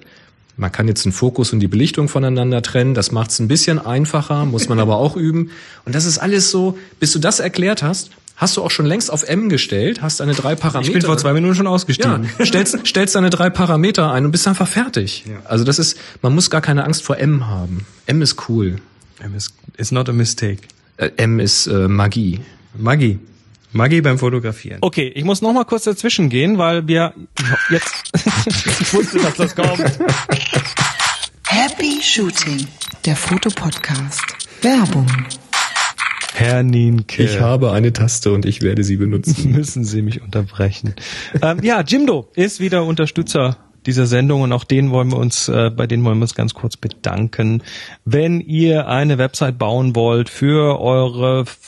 Man 0.56 0.70
kann 0.72 0.86
jetzt 0.88 1.04
den 1.04 1.12
Fokus 1.12 1.52
und 1.52 1.60
die 1.60 1.68
Belichtung 1.68 2.08
voneinander 2.08 2.62
trennen, 2.62 2.94
das 2.94 3.10
macht 3.10 3.30
es 3.30 3.38
ein 3.38 3.48
bisschen 3.48 3.78
einfacher, 3.78 4.46
muss 4.46 4.68
man 4.68 4.80
aber 4.80 4.96
auch 4.96 5.16
üben. 5.18 5.50
Und 5.84 5.94
das 5.94 6.06
ist 6.06 6.18
alles 6.18 6.50
so, 6.50 6.78
bis 6.98 7.12
du 7.12 7.18
das 7.18 7.40
erklärt 7.40 7.82
hast, 7.82 8.10
hast 8.42 8.56
du 8.56 8.62
auch 8.62 8.70
schon 8.70 8.84
längst 8.84 9.10
auf 9.10 9.22
M 9.22 9.48
gestellt, 9.48 10.02
hast 10.02 10.20
deine 10.20 10.34
drei 10.34 10.54
Parameter. 10.56 10.88
Ich 10.88 10.92
bin 10.92 11.02
vor 11.02 11.16
zwei 11.16 11.32
Minuten 11.32 11.54
schon 11.54 11.66
ausgestiegen. 11.68 12.28
Ja, 12.38 12.44
stellst, 12.44 12.78
stellst 12.86 13.14
deine 13.14 13.30
drei 13.30 13.48
Parameter 13.48 14.12
ein 14.12 14.26
und 14.26 14.32
bist 14.32 14.46
einfach 14.46 14.68
fertig. 14.68 15.24
Also 15.44 15.64
das 15.64 15.78
ist, 15.78 15.96
man 16.20 16.34
muss 16.34 16.50
gar 16.50 16.60
keine 16.60 16.84
Angst 16.84 17.02
vor 17.04 17.16
M 17.16 17.46
haben. 17.46 17.86
M 18.06 18.20
ist 18.20 18.48
cool. 18.48 18.76
It's 19.78 19.92
not 19.92 20.08
a 20.08 20.12
mistake. 20.12 20.58
Äh, 20.96 21.10
M 21.16 21.38
ist 21.38 21.68
äh, 21.68 21.86
Magie. 21.88 22.40
Maggi. 22.74 23.20
Maggi 23.70 24.00
beim 24.02 24.18
Fotografieren. 24.18 24.78
Okay, 24.80 25.10
ich 25.14 25.24
muss 25.24 25.40
noch 25.40 25.52
mal 25.52 25.64
kurz 25.64 25.84
dazwischen 25.84 26.28
gehen, 26.28 26.58
weil 26.58 26.86
wir 26.88 27.14
jetzt. 27.70 27.94
ich 28.80 28.92
wusste, 28.92 29.18
dass 29.20 29.34
das 29.34 29.54
kommt. 29.54 29.98
Happy 31.46 32.00
Shooting, 32.02 32.66
der 33.06 33.16
Fotopodcast. 33.16 34.24
Werbung. 34.62 35.06
Herr 36.34 36.62
Nienke. 36.62 37.22
Ich 37.22 37.40
habe 37.40 37.72
eine 37.72 37.92
Taste 37.92 38.32
und 38.32 38.46
ich 38.46 38.62
werde 38.62 38.84
sie 38.84 38.96
benutzen. 38.96 39.52
müssen 39.56 39.84
Sie 39.84 40.02
mich 40.02 40.22
unterbrechen. 40.22 40.94
ähm, 41.42 41.58
ja, 41.62 41.82
Jimdo 41.82 42.28
ist 42.34 42.60
wieder 42.60 42.84
Unterstützer 42.84 43.56
dieser 43.84 44.06
Sendung 44.06 44.42
und 44.42 44.52
auch 44.52 44.64
denen 44.64 44.90
wollen 44.92 45.10
wir 45.10 45.18
uns, 45.18 45.48
äh, 45.48 45.70
bei 45.70 45.86
denen 45.88 46.04
wollen 46.04 46.18
wir 46.18 46.22
uns 46.22 46.34
ganz 46.36 46.54
kurz 46.54 46.76
bedanken. 46.76 47.62
Wenn 48.04 48.40
ihr 48.40 48.86
eine 48.88 49.18
Website 49.18 49.58
bauen 49.58 49.96
wollt 49.96 50.28
für 50.28 50.80
eure 50.80 51.40
F- 51.40 51.58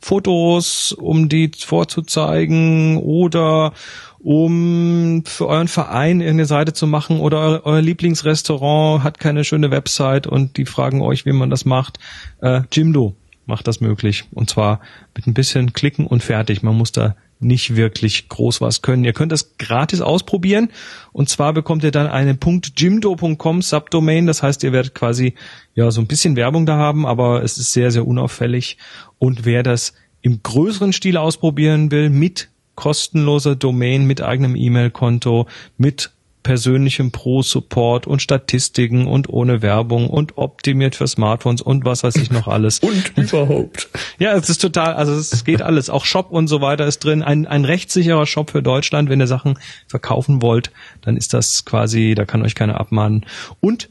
Fotos, 0.00 0.92
um 0.92 1.28
die 1.28 1.50
vorzuzeigen 1.54 2.96
oder 2.96 3.74
um 4.22 5.22
für 5.26 5.46
euren 5.48 5.68
Verein 5.68 6.20
irgendeine 6.20 6.46
Seite 6.46 6.72
zu 6.72 6.86
machen 6.86 7.20
oder 7.20 7.38
euer, 7.40 7.60
euer 7.64 7.82
Lieblingsrestaurant 7.82 9.02
hat 9.04 9.18
keine 9.20 9.44
schöne 9.44 9.70
Website 9.70 10.26
und 10.26 10.56
die 10.56 10.64
fragen 10.66 11.02
euch, 11.02 11.26
wie 11.26 11.32
man 11.32 11.50
das 11.50 11.64
macht. 11.66 11.98
Äh, 12.40 12.62
Jimdo 12.72 13.16
macht 13.50 13.66
das 13.66 13.80
möglich. 13.82 14.24
Und 14.32 14.48
zwar 14.48 14.80
mit 15.14 15.26
ein 15.26 15.34
bisschen 15.34 15.74
Klicken 15.74 16.06
und 16.06 16.22
fertig. 16.22 16.62
Man 16.62 16.76
muss 16.76 16.92
da 16.92 17.16
nicht 17.40 17.76
wirklich 17.76 18.28
groß 18.28 18.60
was 18.60 18.82
können. 18.82 19.04
Ihr 19.04 19.12
könnt 19.12 19.32
das 19.32 19.56
gratis 19.58 20.00
ausprobieren. 20.00 20.70
Und 21.12 21.28
zwar 21.28 21.52
bekommt 21.52 21.82
ihr 21.84 21.90
dann 21.90 22.06
einen 22.06 22.38
.jimdo.com 22.76 23.62
Subdomain. 23.62 24.26
Das 24.26 24.42
heißt, 24.42 24.62
ihr 24.62 24.72
werdet 24.72 24.94
quasi 24.94 25.34
ja 25.74 25.90
so 25.90 26.00
ein 26.00 26.06
bisschen 26.06 26.36
Werbung 26.36 26.66
da 26.66 26.76
haben, 26.76 27.06
aber 27.06 27.42
es 27.42 27.58
ist 27.58 27.72
sehr, 27.72 27.90
sehr 27.90 28.06
unauffällig. 28.06 28.78
Und 29.18 29.44
wer 29.44 29.62
das 29.62 29.94
im 30.22 30.42
größeren 30.42 30.92
Stil 30.92 31.16
ausprobieren 31.16 31.90
will, 31.90 32.10
mit 32.10 32.48
kostenloser 32.74 33.56
Domain, 33.56 34.06
mit 34.06 34.22
eigenem 34.22 34.56
E-Mail-Konto, 34.56 35.46
mit 35.76 36.12
persönlichem 36.42 37.10
Pro-Support 37.10 38.06
und 38.06 38.22
Statistiken 38.22 39.06
und 39.06 39.28
ohne 39.28 39.62
Werbung 39.62 40.08
und 40.08 40.38
optimiert 40.38 40.94
für 40.94 41.06
Smartphones 41.06 41.60
und 41.60 41.84
was 41.84 42.02
weiß 42.02 42.16
ich 42.16 42.30
noch 42.30 42.48
alles. 42.48 42.78
Und 42.90 43.12
überhaupt. 43.16 43.88
Ja, 44.18 44.34
es 44.34 44.48
ist 44.48 44.60
total, 44.60 44.94
also 44.94 45.12
es 45.12 45.44
geht 45.44 45.62
alles. 45.62 45.90
Auch 45.90 46.04
Shop 46.04 46.30
und 46.30 46.48
so 46.48 46.60
weiter 46.60 46.86
ist 46.86 47.00
drin. 47.00 47.22
Ein, 47.22 47.46
ein 47.46 47.64
rechtssicherer 47.64 48.26
Shop 48.26 48.50
für 48.50 48.62
Deutschland. 48.62 49.10
Wenn 49.10 49.20
ihr 49.20 49.26
Sachen 49.26 49.58
verkaufen 49.86 50.42
wollt, 50.42 50.70
dann 51.02 51.16
ist 51.16 51.34
das 51.34 51.64
quasi, 51.64 52.14
da 52.14 52.24
kann 52.24 52.42
euch 52.42 52.54
keiner 52.54 52.80
abmahnen. 52.80 53.26
Und 53.60 53.90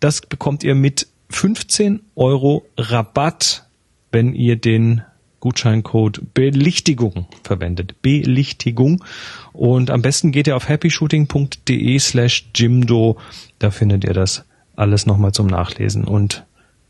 das 0.00 0.22
bekommt 0.22 0.64
ihr 0.64 0.74
mit 0.74 1.08
15 1.30 2.00
Euro 2.14 2.64
Rabatt, 2.76 3.64
wenn 4.12 4.34
ihr 4.34 4.56
den 4.56 5.02
Gutscheincode 5.46 6.34
Belichtigung 6.34 7.28
verwendet. 7.44 8.02
Belichtigung. 8.02 9.04
Und 9.52 9.90
am 9.90 10.02
besten 10.02 10.32
geht 10.32 10.48
ihr 10.48 10.56
auf 10.56 10.68
happyshooting.de 10.68 11.98
slash 12.00 12.48
Jimdo. 12.52 13.16
Da 13.60 13.70
findet 13.70 14.02
ihr 14.02 14.12
das 14.12 14.44
alles 14.74 15.06
nochmal 15.06 15.30
zum 15.30 15.46
Nachlesen. 15.46 16.02
Und 16.02 16.44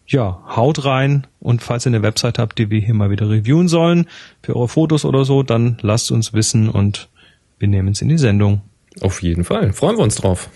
ja, 0.06 0.42
haut 0.56 0.86
rein 0.86 1.26
und 1.38 1.62
falls 1.62 1.84
ihr 1.84 1.90
eine 1.90 2.00
Website 2.00 2.38
habt, 2.38 2.58
die 2.58 2.70
wir 2.70 2.80
hier 2.80 2.94
mal 2.94 3.10
wieder 3.10 3.28
reviewen 3.28 3.68
sollen, 3.68 4.06
für 4.42 4.56
eure 4.56 4.68
Fotos 4.68 5.04
oder 5.04 5.26
so, 5.26 5.42
dann 5.42 5.76
lasst 5.82 6.10
uns 6.10 6.32
wissen 6.32 6.70
und 6.70 7.10
wir 7.58 7.68
nehmen 7.68 7.88
es 7.88 8.00
in 8.00 8.08
die 8.08 8.16
Sendung. 8.16 8.62
Auf 9.02 9.22
jeden 9.22 9.44
Fall. 9.44 9.74
Freuen 9.74 9.98
wir 9.98 10.02
uns 10.02 10.14
drauf. 10.14 10.48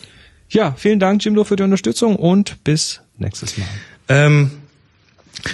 Ja, 0.48 0.72
vielen 0.72 1.00
Dank, 1.00 1.22
Jimdo, 1.22 1.44
für 1.44 1.56
die 1.56 1.64
Unterstützung 1.64 2.16
und 2.16 2.64
bis 2.64 3.02
nächstes 3.18 3.58
Mal. 3.58 3.68
Ähm, 4.08 4.52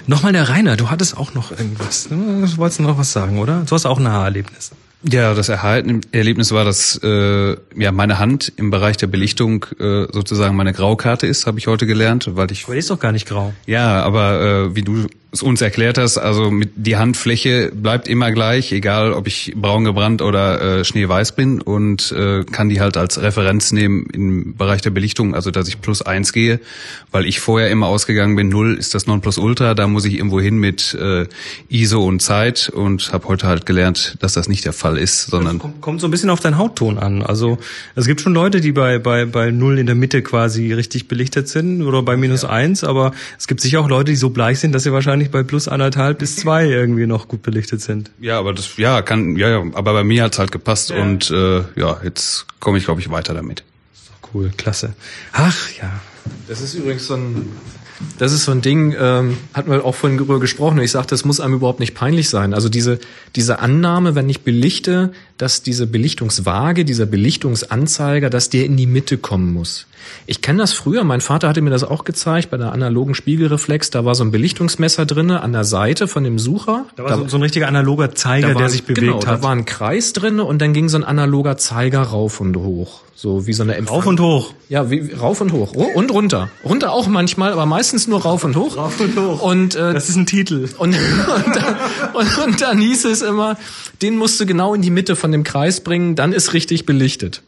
Nochmal 0.06 0.32
der 0.32 0.48
Rainer, 0.48 0.76
du 0.76 0.90
hattest 0.90 1.16
auch 1.16 1.34
noch 1.34 1.50
irgendwas. 1.50 2.08
Du 2.08 2.56
wolltest 2.56 2.80
noch 2.80 2.98
was 2.98 3.12
sagen, 3.12 3.38
oder? 3.38 3.62
Du 3.66 3.74
hast 3.74 3.86
auch 3.86 3.98
ein 3.98 4.08
Haarerlebnis. 4.08 4.72
Ja, 5.02 5.34
das 5.34 5.48
Erlebnis 5.48 6.50
war, 6.52 6.64
dass 6.64 6.98
äh, 7.04 7.56
ja 7.76 7.92
meine 7.92 8.18
Hand 8.18 8.52
im 8.56 8.70
Bereich 8.70 8.96
der 8.96 9.06
Belichtung 9.06 9.64
äh, 9.78 10.06
sozusagen 10.12 10.56
meine 10.56 10.72
Graukarte 10.72 11.26
ist, 11.26 11.46
habe 11.46 11.58
ich 11.58 11.66
heute 11.68 11.86
gelernt, 11.86 12.30
weil 12.34 12.50
ich 12.50 12.64
Aber 12.64 12.72
die 12.72 12.80
ist 12.80 12.90
doch 12.90 12.98
gar 12.98 13.12
nicht 13.12 13.28
grau. 13.28 13.52
ja, 13.66 14.02
aber 14.02 14.40
äh, 14.40 14.74
wie 14.74 14.82
du 14.82 15.06
es 15.32 15.42
uns 15.42 15.60
erklärt 15.60 15.98
hast, 15.98 16.18
also 16.18 16.50
mit 16.50 16.70
die 16.76 16.96
Handfläche 16.96 17.70
bleibt 17.74 18.08
immer 18.08 18.32
gleich, 18.32 18.72
egal 18.72 19.12
ob 19.12 19.26
ich 19.26 19.52
braun 19.54 19.84
gebrannt 19.84 20.22
oder 20.22 20.78
äh, 20.80 20.84
schneeweiß 20.84 21.32
bin 21.32 21.60
und 21.60 22.12
äh, 22.12 22.44
kann 22.44 22.68
die 22.68 22.80
halt 22.80 22.96
als 22.96 23.20
Referenz 23.20 23.72
nehmen 23.72 24.06
im 24.12 24.56
Bereich 24.56 24.82
der 24.82 24.90
Belichtung, 24.90 25.34
also 25.34 25.50
dass 25.50 25.68
ich 25.68 25.80
plus 25.80 26.00
eins 26.00 26.32
gehe, 26.32 26.60
weil 27.10 27.26
ich 27.26 27.40
vorher 27.40 27.70
immer 27.70 27.86
ausgegangen 27.86 28.36
bin, 28.36 28.48
null 28.48 28.76
ist 28.78 28.94
das 28.94 29.06
Nonplusultra, 29.06 29.74
da 29.74 29.86
muss 29.88 30.04
ich 30.04 30.14
irgendwo 30.14 30.40
hin 30.40 30.56
mit 30.56 30.94
äh, 30.94 31.26
ISO 31.68 32.04
und 32.04 32.22
Zeit 32.22 32.70
und 32.72 33.12
habe 33.12 33.28
heute 33.28 33.46
halt 33.46 33.66
gelernt, 33.66 34.16
dass 34.20 34.32
das 34.32 34.48
nicht 34.48 34.64
der 34.64 34.72
Fall 34.72 34.96
ist, 34.96 35.26
sondern 35.26 35.58
Kommt, 35.58 35.80
kommt 35.80 36.00
so 36.00 36.06
ein 36.06 36.10
bisschen 36.10 36.30
auf 36.30 36.40
deinen 36.40 36.56
Hautton 36.56 36.98
an. 36.98 37.22
Also 37.22 37.58
es 37.94 38.06
gibt 38.06 38.20
schon 38.20 38.32
Leute, 38.32 38.60
die 38.60 38.72
bei, 38.72 38.98
bei, 38.98 39.26
bei 39.26 39.50
null 39.50 39.78
in 39.78 39.86
der 39.86 39.96
Mitte 39.96 40.22
quasi 40.22 40.72
richtig 40.72 41.08
belichtet 41.08 41.48
sind 41.48 41.82
oder 41.82 42.02
bei 42.02 42.16
minus 42.16 42.44
eins, 42.44 42.84
aber 42.84 43.12
es 43.38 43.46
gibt 43.46 43.60
sicher 43.60 43.80
auch 43.80 43.88
Leute, 43.88 44.12
die 44.12 44.16
so 44.16 44.30
bleich 44.30 44.60
sind, 44.60 44.72
dass 44.72 44.84
sie 44.84 44.92
wahrscheinlich 44.92 45.15
bei 45.30 45.42
plus 45.42 45.68
anderthalb 45.68 46.18
bis 46.18 46.36
zwei 46.36 46.66
irgendwie 46.66 47.06
noch 47.06 47.28
gut 47.28 47.42
belichtet 47.42 47.80
sind. 47.80 48.10
Ja, 48.20 48.38
aber 48.38 48.52
das, 48.52 48.76
ja, 48.76 49.02
kann, 49.02 49.36
ja, 49.36 49.48
ja, 49.48 49.64
aber 49.74 49.92
bei 49.92 50.04
mir 50.04 50.22
hat's 50.24 50.38
halt 50.38 50.52
gepasst 50.52 50.90
und 50.90 51.30
äh, 51.30 51.62
ja, 51.76 52.00
jetzt 52.02 52.46
komme 52.60 52.78
ich, 52.78 52.84
glaube 52.84 53.00
ich, 53.00 53.10
weiter 53.10 53.34
damit. 53.34 53.64
Cool, 54.32 54.50
klasse. 54.56 54.94
Ach 55.32 55.70
ja. 55.80 56.00
Das 56.48 56.60
ist 56.60 56.74
übrigens 56.74 57.06
so 57.06 57.14
ein, 57.14 57.48
das 58.18 58.32
ist 58.32 58.44
so 58.44 58.52
ein 58.52 58.60
Ding, 58.60 58.94
ähm, 58.98 59.38
hatten 59.54 59.70
wir 59.70 59.84
auch 59.84 59.94
vorhin 59.94 60.18
darüber 60.18 60.40
gesprochen. 60.40 60.78
Ich 60.80 60.90
sagte, 60.90 61.10
das 61.10 61.24
muss 61.24 61.40
einem 61.40 61.54
überhaupt 61.54 61.80
nicht 61.80 61.94
peinlich 61.94 62.28
sein. 62.28 62.52
Also 62.52 62.68
diese, 62.68 62.98
diese 63.34 63.60
Annahme, 63.60 64.14
wenn 64.14 64.28
ich 64.28 64.42
belichte, 64.42 65.12
dass 65.38 65.62
diese 65.62 65.86
Belichtungswaage, 65.86 66.84
dieser 66.84 67.06
Belichtungsanzeiger, 67.06 68.28
dass 68.28 68.50
der 68.50 68.64
in 68.66 68.76
die 68.76 68.86
Mitte 68.86 69.18
kommen 69.18 69.52
muss. 69.52 69.86
Ich 70.26 70.42
kenne 70.42 70.58
das 70.58 70.72
früher, 70.72 71.04
mein 71.04 71.20
Vater 71.20 71.48
hatte 71.48 71.60
mir 71.60 71.70
das 71.70 71.84
auch 71.84 72.04
gezeigt 72.04 72.50
bei 72.50 72.56
der 72.56 72.72
analogen 72.72 73.14
Spiegelreflex, 73.14 73.90
da 73.90 74.04
war 74.04 74.14
so 74.14 74.24
ein 74.24 74.30
Belichtungsmesser 74.30 75.06
drinne 75.06 75.40
an 75.42 75.52
der 75.52 75.64
Seite 75.64 76.08
von 76.08 76.24
dem 76.24 76.38
Sucher. 76.38 76.86
Da 76.96 77.04
war 77.04 77.18
so, 77.18 77.28
so 77.28 77.36
ein 77.38 77.42
richtiger 77.42 77.68
analoger 77.68 78.14
Zeiger, 78.14 78.48
Da 78.48 78.54
war 78.54 78.62
der 78.62 78.70
sich 78.70 78.84
bewegt 78.84 79.00
genau, 79.00 79.16
hat. 79.16 79.26
Da 79.26 79.42
war 79.42 79.50
ein 79.52 79.64
Kreis 79.64 80.12
drinne 80.12 80.44
und 80.44 80.60
dann 80.62 80.72
ging 80.72 80.88
so 80.88 80.96
ein 80.98 81.04
analoger 81.04 81.56
Zeiger 81.56 82.00
rauf 82.02 82.40
und 82.40 82.56
hoch. 82.56 83.02
So 83.18 83.46
wie 83.46 83.54
so 83.54 83.62
eine 83.62 83.76
Empfang 83.76 83.96
Rauf 83.96 84.06
und 84.06 84.20
hoch. 84.20 84.52
Ja, 84.68 84.90
wie, 84.90 85.10
rauf 85.14 85.40
und 85.40 85.50
hoch. 85.52 85.72
Ru- 85.74 85.94
Und 85.94 86.10
runter. 86.10 86.50
Runter 86.62 86.92
auch 86.92 87.06
manchmal, 87.06 87.50
aber 87.52 87.64
meistens 87.64 88.06
nur 88.06 88.20
rauf 88.20 88.44
und 88.44 88.54
hoch. 88.56 88.76
Rauf 88.76 89.00
und 89.00 89.16
hoch. 89.18 89.40
Und, 89.40 89.74
äh, 89.74 89.94
Das 89.94 90.10
ist 90.10 90.16
ein 90.16 90.26
Titel. 90.26 90.68
und, 90.76 90.94
und, 91.36 91.56
dann, 91.56 91.76
und, 92.12 92.38
und 92.46 92.60
dann 92.60 92.78
hieß 92.78 93.06
es 93.06 93.22
immer, 93.22 93.56
den 94.02 94.18
musst 94.18 94.38
du 94.38 94.44
genau 94.44 94.74
in 94.74 94.82
die 94.82 94.90
Mitte 94.90 95.16
von 95.16 95.32
dem 95.32 95.44
Kreis 95.44 95.80
bringen, 95.80 96.14
dann 96.14 96.34
ist 96.34 96.52
richtig 96.52 96.84
belichtet. 96.84 97.40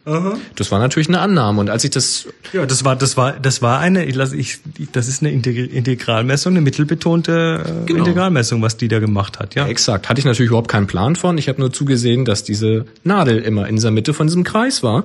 Das 0.57 0.71
war 0.73 0.79
natürlich 0.79 1.09
eine 1.09 1.21
Annahme. 1.21 1.61
Und 1.61 1.68
als 1.68 1.85
ich 1.85 1.90
das 1.90 2.29
Ja, 2.52 2.66
das 2.66 2.84
war, 2.84 2.96
das 2.96 3.16
war, 3.16 3.32
das 3.32 3.62
war 3.62 3.78
eine, 3.80 4.04
ich 4.04 4.14
lasse, 4.14 4.37
ich, 4.37 4.58
das 4.92 5.08
ist 5.08 5.22
eine 5.22 5.32
Integ- 5.32 5.70
Integralmessung, 5.70 6.52
eine 6.54 6.61
mittelbetonte 6.61 7.64
äh, 7.64 7.87
Genau. 7.87 8.00
Integralmessung, 8.00 8.62
was 8.62 8.76
die 8.76 8.88
da 8.88 8.98
gemacht 8.98 9.38
hat, 9.38 9.54
ja. 9.54 9.66
Exakt. 9.66 10.08
Hatte 10.08 10.18
ich 10.20 10.24
natürlich 10.24 10.48
überhaupt 10.50 10.68
keinen 10.70 10.87
Plan 10.87 11.16
von. 11.16 11.38
Ich 11.38 11.48
habe 11.48 11.61
nur 11.61 11.72
zugesehen, 11.72 12.24
dass 12.24 12.44
diese 12.44 12.84
Nadel 13.04 13.38
immer 13.38 13.68
in 13.68 13.76
dieser 13.76 13.90
Mitte 13.90 14.14
von 14.14 14.26
diesem 14.26 14.44
Kreis 14.44 14.82
war. 14.82 15.04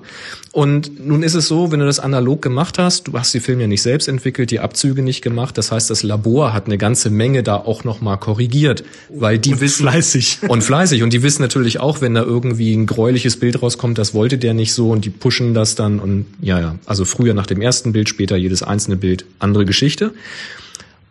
Und 0.52 1.06
nun 1.06 1.24
ist 1.24 1.34
es 1.34 1.48
so, 1.48 1.72
wenn 1.72 1.80
du 1.80 1.86
das 1.86 2.00
analog 2.00 2.42
gemacht 2.42 2.78
hast, 2.80 3.08
du 3.08 3.14
hast 3.14 3.34
die 3.34 3.40
Filme 3.40 3.64
ja 3.64 3.68
nicht 3.68 3.82
selbst 3.82 4.08
entwickelt, 4.08 4.52
die 4.52 4.60
Abzüge 4.60 5.02
nicht 5.02 5.22
gemacht. 5.22 5.58
Das 5.58 5.72
heißt, 5.72 5.90
das 5.90 6.04
Labor 6.04 6.54
hat 6.54 6.68
eine 6.68 6.78
ganze 6.78 7.10
Menge 7.10 7.44
da 7.44 7.56
auch 7.58 7.84
nochmal 7.84 8.18
korrigiert, 8.18 8.84
weil 9.10 9.40
die 9.40 9.60
wissen 9.60 9.84
fleißig. 9.84 10.40
und 10.48 10.64
fleißig 10.64 11.04
und 11.04 11.12
die 11.14 11.24
wissen 11.24 11.42
natürlich 11.42 11.80
auch, 11.80 12.02
wenn 12.02 12.14
da 12.14 12.22
irgendwie 12.24 12.74
ein 12.74 12.86
gräuliches 12.86 13.38
Bild 13.40 13.62
rauskommt, 13.62 13.98
das 13.98 14.14
wollte 14.14 14.38
der 14.38 14.54
nicht 14.54 14.74
so 14.74 14.92
und 14.92 15.06
die 15.06 15.10
pushen 15.10 15.54
das 15.54 15.76
dann 15.76 16.00
und 16.00 16.26
ja 16.42 16.60
ja. 16.60 16.76
Also 16.86 17.06
früher 17.06 17.33
nach 17.34 17.46
dem 17.46 17.62
ersten 17.62 17.94
Bild, 17.94 18.10
später 18.10 18.36
jedes 18.36 18.64
einzelne 18.64 18.98
Bild, 18.98 19.26
andere 19.40 19.66
Geschichte. 19.66 20.14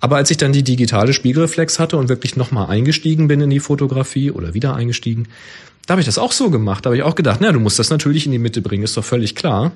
Aber 0.00 0.16
als 0.16 0.30
ich 0.30 0.36
dann 0.36 0.52
die 0.52 0.64
digitale 0.64 1.12
Spiegelreflex 1.12 1.78
hatte 1.78 1.96
und 1.96 2.08
wirklich 2.08 2.36
nochmal 2.36 2.68
eingestiegen 2.68 3.28
bin 3.28 3.40
in 3.40 3.50
die 3.50 3.60
Fotografie 3.60 4.30
oder 4.32 4.52
wieder 4.52 4.74
eingestiegen, 4.74 5.28
da 5.86 5.92
habe 5.92 6.00
ich 6.00 6.06
das 6.06 6.18
auch 6.18 6.32
so 6.32 6.50
gemacht. 6.50 6.84
Da 6.84 6.88
habe 6.88 6.96
ich 6.96 7.02
auch 7.02 7.14
gedacht, 7.14 7.38
na, 7.40 7.52
du 7.52 7.60
musst 7.60 7.78
das 7.78 7.90
natürlich 7.90 8.26
in 8.26 8.32
die 8.32 8.38
Mitte 8.38 8.62
bringen, 8.62 8.82
ist 8.82 8.96
doch 8.96 9.04
völlig 9.04 9.34
klar. 9.34 9.72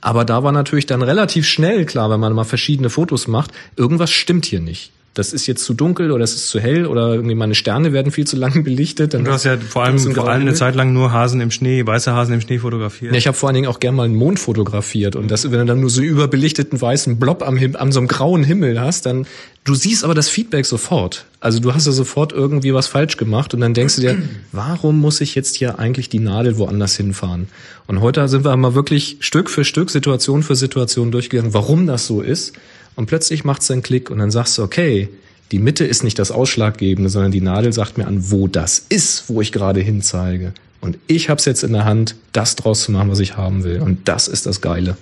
Aber 0.00 0.24
da 0.24 0.42
war 0.42 0.52
natürlich 0.52 0.86
dann 0.86 1.02
relativ 1.02 1.46
schnell 1.46 1.86
klar, 1.86 2.10
wenn 2.10 2.20
man 2.20 2.32
mal 2.32 2.44
verschiedene 2.44 2.90
Fotos 2.90 3.28
macht, 3.28 3.52
irgendwas 3.76 4.10
stimmt 4.10 4.44
hier 4.44 4.60
nicht. 4.60 4.90
Das 5.14 5.32
ist 5.32 5.46
jetzt 5.46 5.64
zu 5.64 5.74
dunkel 5.74 6.10
oder 6.10 6.24
es 6.24 6.34
ist 6.34 6.48
zu 6.48 6.58
hell 6.58 6.86
oder 6.86 7.14
irgendwie 7.14 7.36
meine 7.36 7.54
Sterne 7.54 7.92
werden 7.92 8.10
viel 8.10 8.26
zu 8.26 8.36
lang 8.36 8.64
belichtet. 8.64 9.14
Dann 9.14 9.24
Du 9.24 9.30
hast 9.30 9.44
ja 9.44 9.56
vor 9.56 9.84
allem, 9.84 9.98
vor 9.98 10.28
allem 10.28 10.42
eine. 10.42 10.54
Zeit 10.54 10.74
lang 10.74 10.92
nur 10.92 11.12
Hasen 11.12 11.40
im 11.40 11.50
Schnee, 11.50 11.86
weiße 11.86 12.12
Hasen 12.12 12.34
im 12.34 12.40
Schnee 12.40 12.58
fotografiert. 12.58 13.12
Ja, 13.12 13.18
ich 13.18 13.26
habe 13.26 13.36
vor 13.36 13.48
allen 13.48 13.54
Dingen 13.54 13.68
auch 13.68 13.80
gern 13.80 13.94
mal 13.94 14.04
einen 14.04 14.16
Mond 14.16 14.40
fotografiert 14.40 15.16
und 15.16 15.30
das, 15.30 15.44
wenn 15.44 15.58
du 15.58 15.64
dann 15.64 15.80
nur 15.80 15.90
so 15.90 16.02
überbelichteten 16.02 16.80
weißen 16.80 17.18
Blob 17.18 17.42
am, 17.42 17.58
an 17.74 17.92
so 17.92 18.00
einem 18.00 18.08
grauen 18.08 18.44
Himmel 18.44 18.80
hast, 18.80 19.06
dann 19.06 19.26
du 19.62 19.74
siehst 19.74 20.04
aber 20.04 20.14
das 20.14 20.28
Feedback 20.28 20.66
sofort. 20.66 21.26
Also 21.40 21.60
du 21.60 21.74
hast 21.74 21.86
ja 21.86 21.92
sofort 21.92 22.32
irgendwie 22.32 22.74
was 22.74 22.86
falsch 22.86 23.16
gemacht 23.16 23.54
und 23.54 23.60
dann 23.60 23.74
denkst 23.74 23.96
du 23.96 24.00
dir, 24.00 24.18
warum 24.52 25.00
muss 25.00 25.20
ich 25.20 25.34
jetzt 25.34 25.56
hier 25.56 25.78
eigentlich 25.78 26.08
die 26.08 26.18
Nadel 26.18 26.58
woanders 26.58 26.96
hinfahren? 26.96 27.48
Und 27.86 28.00
heute 28.00 28.26
sind 28.28 28.44
wir 28.44 28.56
mal 28.56 28.74
wirklich 28.74 29.18
Stück 29.20 29.50
für 29.50 29.64
Stück, 29.64 29.90
Situation 29.90 30.42
für 30.42 30.54
Situation 30.54 31.12
durchgegangen, 31.12 31.54
warum 31.54 31.86
das 31.86 32.06
so 32.06 32.20
ist. 32.20 32.54
Und 32.96 33.06
plötzlich 33.06 33.44
macht's 33.44 33.70
einen 33.70 33.82
Klick 33.82 34.10
und 34.10 34.18
dann 34.18 34.30
sagst 34.30 34.56
du, 34.58 34.62
okay, 34.62 35.08
die 35.52 35.58
Mitte 35.58 35.84
ist 35.84 36.04
nicht 36.04 36.18
das 36.18 36.30
Ausschlaggebende, 36.30 37.10
sondern 37.10 37.32
die 37.32 37.40
Nadel 37.40 37.72
sagt 37.72 37.98
mir 37.98 38.06
an, 38.06 38.30
wo 38.30 38.48
das 38.48 38.78
ist, 38.78 39.28
wo 39.28 39.40
ich 39.40 39.52
gerade 39.52 39.80
hinzeige. 39.80 40.52
Und 40.80 40.98
ich 41.06 41.30
hab's 41.30 41.44
jetzt 41.44 41.64
in 41.64 41.72
der 41.72 41.84
Hand, 41.84 42.16
das 42.32 42.56
draus 42.56 42.84
zu 42.84 42.92
machen, 42.92 43.10
was 43.10 43.18
ich 43.18 43.36
haben 43.36 43.64
will. 43.64 43.80
Und 43.80 44.08
das 44.08 44.28
ist 44.28 44.46
das 44.46 44.60
Geile. 44.60 44.96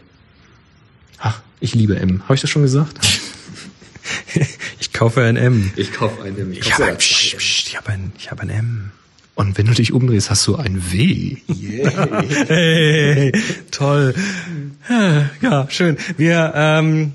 Ach, 1.19 1.41
ich 1.61 1.75
liebe 1.75 1.97
M. 1.97 2.23
Habe 2.25 2.35
ich 2.35 2.41
das 2.41 2.51
schon 2.51 2.63
gesagt? 2.63 2.99
Ich 4.81 4.93
kaufe 4.93 5.23
ein 5.23 5.37
M. 5.37 5.73
Ich 5.77 5.93
kaufe 5.93 6.23
ein 6.23 6.37
M. 6.37 6.53
Ich 6.53 6.75
habe 6.75 6.87
ein, 6.87 6.99
Psst, 6.99 7.35
ich 7.69 7.77
habe 7.77 7.91
ein, 7.91 8.13
ich 8.19 8.31
habe 8.31 8.43
ein 8.43 8.51
M. 8.51 8.91
Und 9.35 9.57
wenn 9.57 9.67
du 9.67 9.73
dich 9.73 9.93
umdrehst, 9.93 10.29
hast 10.29 10.47
du 10.47 10.57
ein 10.57 10.93
W. 10.93 11.37
Hey, 12.49 13.33
toll. 13.71 14.15
Ja, 15.41 15.67
schön. 15.71 15.97
Wir 16.17 16.53
ähm, 16.55 17.13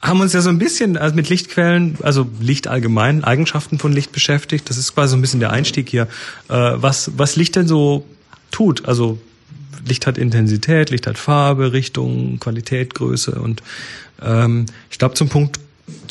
haben 0.00 0.20
uns 0.20 0.32
ja 0.32 0.40
so 0.40 0.48
ein 0.48 0.58
bisschen 0.58 0.96
also 0.96 1.14
mit 1.14 1.28
Lichtquellen, 1.28 1.98
also 2.02 2.26
Licht 2.40 2.68
allgemein, 2.68 3.22
Eigenschaften 3.22 3.78
von 3.78 3.92
Licht 3.92 4.12
beschäftigt. 4.12 4.70
Das 4.70 4.78
ist 4.78 4.94
quasi 4.94 5.10
so 5.10 5.16
ein 5.16 5.20
bisschen 5.20 5.40
der 5.40 5.50
Einstieg 5.50 5.88
hier. 5.88 6.04
Äh, 6.48 6.54
was, 6.54 7.12
was 7.16 7.36
Licht 7.36 7.56
denn 7.56 7.68
so 7.68 8.06
tut? 8.50 8.86
Also 8.86 9.18
Licht 9.86 10.06
hat 10.06 10.18
Intensität, 10.18 10.90
Licht 10.90 11.06
hat 11.06 11.18
Farbe, 11.18 11.72
Richtung, 11.72 12.40
Qualität, 12.40 12.94
Größe 12.94 13.32
und 13.32 13.62
ähm, 14.22 14.66
ich 14.90 14.98
glaube 14.98 15.14
zum 15.14 15.28
Punkt, 15.28 15.58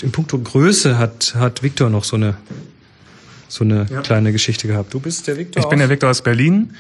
im 0.02 0.12
Punkt 0.12 0.32
Größe 0.32 0.98
hat, 0.98 1.36
hat 1.36 1.64
Victor 1.64 1.90
noch 1.90 2.04
so 2.04 2.16
eine 2.16 2.36
so 3.48 3.64
eine 3.64 3.86
kleine 4.04 4.32
Geschichte 4.32 4.68
gehabt. 4.68 4.94
Du 4.94 5.00
bist 5.00 5.28
der 5.28 5.36
Victor. 5.36 5.64
Ich 5.64 5.70
bin 5.70 5.80
der 5.80 5.90
Victor 5.90 6.12
aus 6.12 6.22
Berlin 6.22 6.76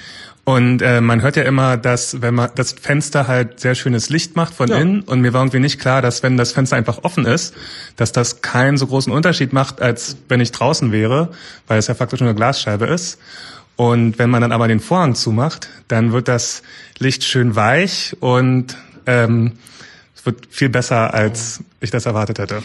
und 0.55 0.81
äh, 0.81 0.99
man 0.99 1.21
hört 1.21 1.35
ja 1.35 1.43
immer, 1.43 1.77
dass 1.77 2.23
wenn 2.23 2.33
man 2.33 2.49
das 2.55 2.71
Fenster 2.71 3.27
halt 3.27 3.59
sehr 3.59 3.75
schönes 3.75 4.09
Licht 4.09 4.35
macht 4.35 4.55
von 4.55 4.67
Ja. 4.67 4.77
innen 4.79 5.01
und 5.01 5.21
mir 5.21 5.31
war 5.31 5.41
irgendwie 5.41 5.59
nicht 5.59 5.79
klar, 5.79 6.01
dass 6.01 6.23
wenn 6.23 6.37
das 6.37 6.53
Fenster 6.53 6.75
einfach 6.75 7.03
offen 7.03 7.25
ist, 7.27 7.53
dass 7.97 8.11
das 8.11 8.41
keinen 8.41 8.75
so 8.77 8.87
großen 8.87 9.13
Unterschied 9.13 9.53
macht, 9.53 9.79
als 9.79 10.17
wenn 10.27 10.39
ich 10.41 10.51
draußen 10.51 10.91
wäre, 10.91 11.29
weil 11.67 11.77
es 11.77 11.85
ja 11.85 11.93
faktisch 11.93 12.19
nur 12.19 12.29
eine 12.29 12.35
Glasscheibe 12.35 12.87
ist. 12.87 13.19
Und 13.75 14.17
wenn 14.17 14.31
man 14.31 14.41
dann 14.41 14.51
aber 14.51 14.67
den 14.67 14.79
Vorhang 14.79 15.13
zumacht, 15.13 15.69
dann 15.87 16.13
wird 16.13 16.27
das 16.27 16.63
Licht 16.97 17.23
schön 17.23 17.55
weich 17.55 18.17
und 18.19 18.75
ähm, 19.05 19.51
es 20.15 20.25
wird 20.25 20.47
viel 20.49 20.69
besser, 20.69 21.13
als 21.13 21.63
ich 21.79 21.91
das 21.91 22.07
erwartet 22.07 22.39
hätte. 22.39 22.63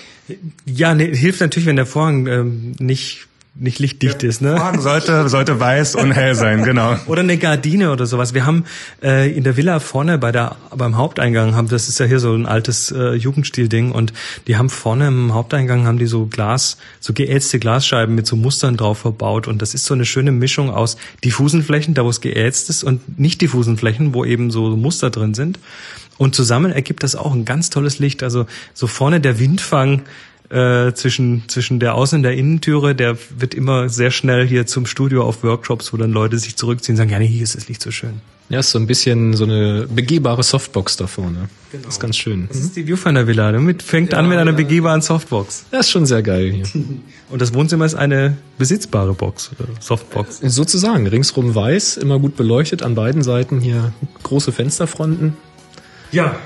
Ja, 0.65 0.95
nee, 0.95 1.15
hilft 1.15 1.41
natürlich, 1.41 1.67
wenn 1.67 1.77
der 1.77 1.87
Vorhang 1.87 2.27
ähm, 2.29 2.77
nicht 2.79 3.27
nicht 3.57 3.79
lichtdicht 3.79 4.25
ist, 4.25 4.43
ne? 4.43 4.57
Vorhang 4.57 4.81
sollte, 4.81 5.29
sollte 5.29 5.61
weiß 5.61 5.95
und 5.95 6.11
hell 6.11 6.35
sein, 6.35 6.65
genau. 6.65 6.97
Oder 7.07 7.21
eine 7.21 7.39
Gardine 7.39 7.93
oder 7.93 8.05
sowas. 8.05 8.35
Wir 8.35 8.47
haben 8.47 8.65
äh, 9.01 9.31
in 9.31 9.45
der 9.45 9.57
Villa 9.57 9.79
vorne 9.79 10.19
bei 10.19 10.33
der 10.33 10.57
beim 10.75 10.97
Haupteingang 10.97 11.55
haben 11.55 11.69
das 11.69 11.89
ist 11.89 12.01
ja 12.01 12.07
hier 12.07 12.19
so 12.19 12.35
ein 12.35 12.47
altes 12.47 12.91
äh, 12.91 13.15
Jugendstil-Ding 13.15 13.93
und 13.93 14.13
die 14.49 14.57
haben 14.57 14.71
vorne 14.71 15.07
im 15.07 15.35
Haupteingang 15.35 15.87
haben 15.87 15.99
die 15.99 16.07
so 16.07 16.27
Glas 16.27 16.79
so 16.99 17.13
geätzte 17.13 17.61
Glasscheiben 17.61 18.15
mit 18.15 18.27
so 18.27 18.35
Mustern 18.35 18.77
drauf 18.77 18.99
verbaut 18.99 19.47
und 19.47 19.63
das 19.63 19.73
ist 19.73 19.85
so 19.85 19.95
eine 19.95 20.05
schöne 20.05 20.33
Mischung 20.33 20.71
aus 20.71 20.97
diffusen 21.23 21.63
Flächen, 21.63 21.95
da 21.95 22.05
wo 22.05 22.09
es 22.09 22.21
geätzt 22.21 22.71
ist 22.71 22.83
und 22.83 23.21
nicht 23.21 23.41
diffusen 23.41 23.77
Flächen, 23.77 24.15
wo 24.15 24.25
eben 24.25 24.51
so 24.51 24.77
Muster 24.77 25.11
drin 25.11 25.35
sind 25.35 25.61
und 26.19 26.35
zusammen 26.35 26.73
ergibt 26.73 27.03
das 27.03 27.17
auch 27.17 27.33
ein 27.33 27.45
ganz 27.45 27.71
tolles 27.71 27.99
Licht. 27.99 28.23
Also 28.23 28.47
so 28.73 28.87
vorne 28.87 29.21
der 29.21 29.39
Windfang 29.39 30.03
äh, 30.55 30.95
zwischen, 30.95 31.43
zwischen 31.49 31.81
der 31.81 31.97
Außen- 31.97 32.17
und 32.17 32.23
der 32.23 32.35
Innentüre, 32.35 32.95
der 32.95 33.17
wird 33.37 33.55
immer 33.55 33.89
sehr 33.89 34.13
schnell 34.13 34.47
hier 34.47 34.67
zum 34.67 34.87
Studio 34.87 35.25
auf 35.25 35.43
Workshops, 35.43 35.93
wo 35.93 35.97
dann 35.97 36.13
Leute 36.13 36.39
sich 36.39 36.57
zurückziehen 36.57 36.95
und 36.95 36.99
sagen, 36.99 37.11
ja, 37.11 37.19
nee, 37.19 37.27
hier 37.27 37.43
ist 37.43 37.57
das 37.57 37.69
Licht 37.69 37.83
so 37.83 37.91
schön. 37.91 38.21
Ja, 38.51 38.61
ist 38.61 38.71
so 38.71 38.79
ein 38.79 38.87
bisschen 38.87 39.33
so 39.35 39.45
eine 39.45 39.89
begehbare 39.89 40.43
Softbox 40.43 40.99
da 40.99 41.07
vorne. 41.07 41.49
Das 41.73 41.95
ist 41.95 42.01
ganz 42.01 42.17
schön. 42.17 42.47
Das 42.49 42.59
ist 42.59 42.77
die 42.77 42.87
Viewfinder 42.87 43.27
Villa. 43.27 43.51
Damit 43.51 43.83
fängt 43.83 44.13
an 44.15 44.29
mit 44.29 44.39
einer 44.39 44.53
begehbaren 44.53 45.01
Softbox. 45.01 45.65
Das 45.71 45.87
ist 45.87 45.91
schon 45.91 46.05
sehr 46.07 46.23
geil 46.23 46.53
hier. 46.53 46.67
Und 47.31 47.41
das 47.43 47.55
Wohnzimmer 47.55 47.87
ist 47.87 47.95
eine 47.95 48.37
besitzbare 48.59 49.15
Box 49.15 49.51
oder 49.59 49.69
Softbox. 49.81 50.41
Sozusagen, 50.41 51.07
ringsrum 51.07 51.55
weiß, 51.55 51.97
immer 51.97 52.19
gut 52.19 52.37
beleuchtet, 52.37 52.83
an 52.83 52.95
beiden 52.95 53.23
Seiten 53.23 53.61
hier 53.61 53.93
große 54.23 54.53
Fensterfronten. 54.53 55.37
Ja. 56.13 56.37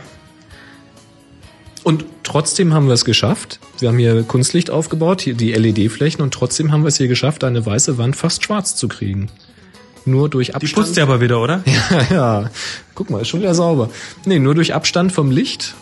Und 1.85 2.05
trotzdem 2.23 2.75
haben 2.75 2.87
wir 2.87 2.95
es 2.95 3.05
geschafft. 3.05 3.61
Wir 3.79 3.89
haben 3.89 3.99
hier 3.99 4.23
Kunstlicht 4.23 4.71
aufgebaut, 4.71 5.21
hier 5.21 5.35
die 5.35 5.53
LED-Flächen 5.53 6.23
und 6.23 6.35
trotzdem 6.35 6.73
haben 6.73 6.83
wir 6.83 6.89
es 6.89 6.97
hier 6.97 7.09
geschafft, 7.09 7.45
eine 7.45 7.65
weiße 7.65 7.99
Wand 7.99 8.17
fast 8.17 8.45
schwarz 8.45 8.77
zu 8.77 8.89
kriegen. 8.89 9.31
Nur 10.05 10.29
durch 10.29 10.49
Die 10.49 10.55
Abstand. 10.55 10.75
putzt 10.75 10.97
ihr 10.97 11.03
aber 11.03 11.21
wieder, 11.21 11.41
oder? 11.41 11.63
Ja, 11.91 12.15
ja. 12.43 12.51
Guck 12.95 13.11
mal, 13.11 13.21
ist 13.23 13.29
schon 13.29 13.41
wieder 13.41 13.55
sauber. 13.55 13.91
Nee, 14.25 14.39
nur 14.39 14.55
durch 14.55 14.75
Abstand 14.75 15.13
vom 15.13 15.31
Licht 15.31 15.75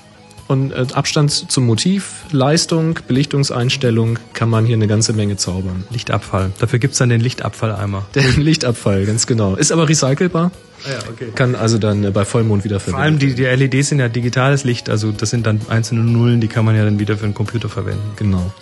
und 0.49 0.73
äh, 0.73 0.87
Abstand 0.93 1.31
zum 1.31 1.67
Motiv, 1.67 2.25
Leistung, 2.31 2.99
Belichtungseinstellung 3.07 4.19
kann 4.33 4.49
man 4.49 4.65
hier 4.65 4.77
eine 4.77 4.87
ganze 4.87 5.13
Menge 5.13 5.37
zaubern. 5.37 5.85
Lichtabfall. 5.91 6.53
Dafür 6.59 6.79
gibt's 6.79 6.99
dann 6.99 7.09
den 7.09 7.21
Lichtabfalleimer. 7.21 8.07
Der 8.15 8.23
Lichtabfall, 8.37 9.07
ganz 9.07 9.27
genau. 9.27 9.57
Ist 9.57 9.73
aber 9.73 9.89
recycelbar. 9.89 10.53
Ja, 10.85 10.99
okay. 11.11 11.29
Kann 11.35 11.55
also 11.55 11.79
dann 11.79 12.05
äh, 12.05 12.11
bei 12.11 12.25
Vollmond 12.25 12.65
wieder 12.65 12.79
Vor 12.81 12.99
allem 12.99 13.19
die, 13.19 13.35
die 13.35 13.45
LEDs 13.45 13.89
sind 13.89 13.99
ja 13.99 14.09
digitales 14.09 14.65
Licht, 14.65 14.89
also 14.89 15.11
das 15.11 15.31
sind 15.31 15.47
dann 15.47 15.61
einzelne 15.69 16.03
Nullen, 16.03 16.41
die 16.41 16.49
kann 16.49 16.65
man 16.65 16.77
ja 16.77 16.85
dann 16.85 16.99
wieder 16.99 17.17
für 17.17 17.25
einen 17.25 17.35
Computer 17.35 17.69
verwenden. 17.69 18.13
Genau. 18.17 18.53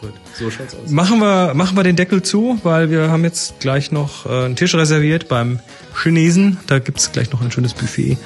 Gut. 0.00 0.12
So 0.34 0.50
schaut's 0.50 0.74
aus. 0.74 0.90
Machen 0.90 1.20
wir, 1.20 1.54
machen 1.54 1.76
wir 1.76 1.84
den 1.84 1.96
Deckel 1.96 2.22
zu, 2.22 2.58
weil 2.62 2.90
wir 2.90 3.10
haben 3.10 3.24
jetzt 3.24 3.60
gleich 3.60 3.90
noch 3.92 4.26
äh, 4.26 4.44
einen 4.44 4.56
Tisch 4.56 4.74
reserviert 4.74 5.28
beim 5.28 5.60
Chinesen. 6.00 6.58
Da 6.66 6.78
gibt's 6.78 7.12
gleich 7.12 7.32
noch 7.32 7.40
ein 7.40 7.50
schönes 7.50 7.72
Buffet. 7.72 8.18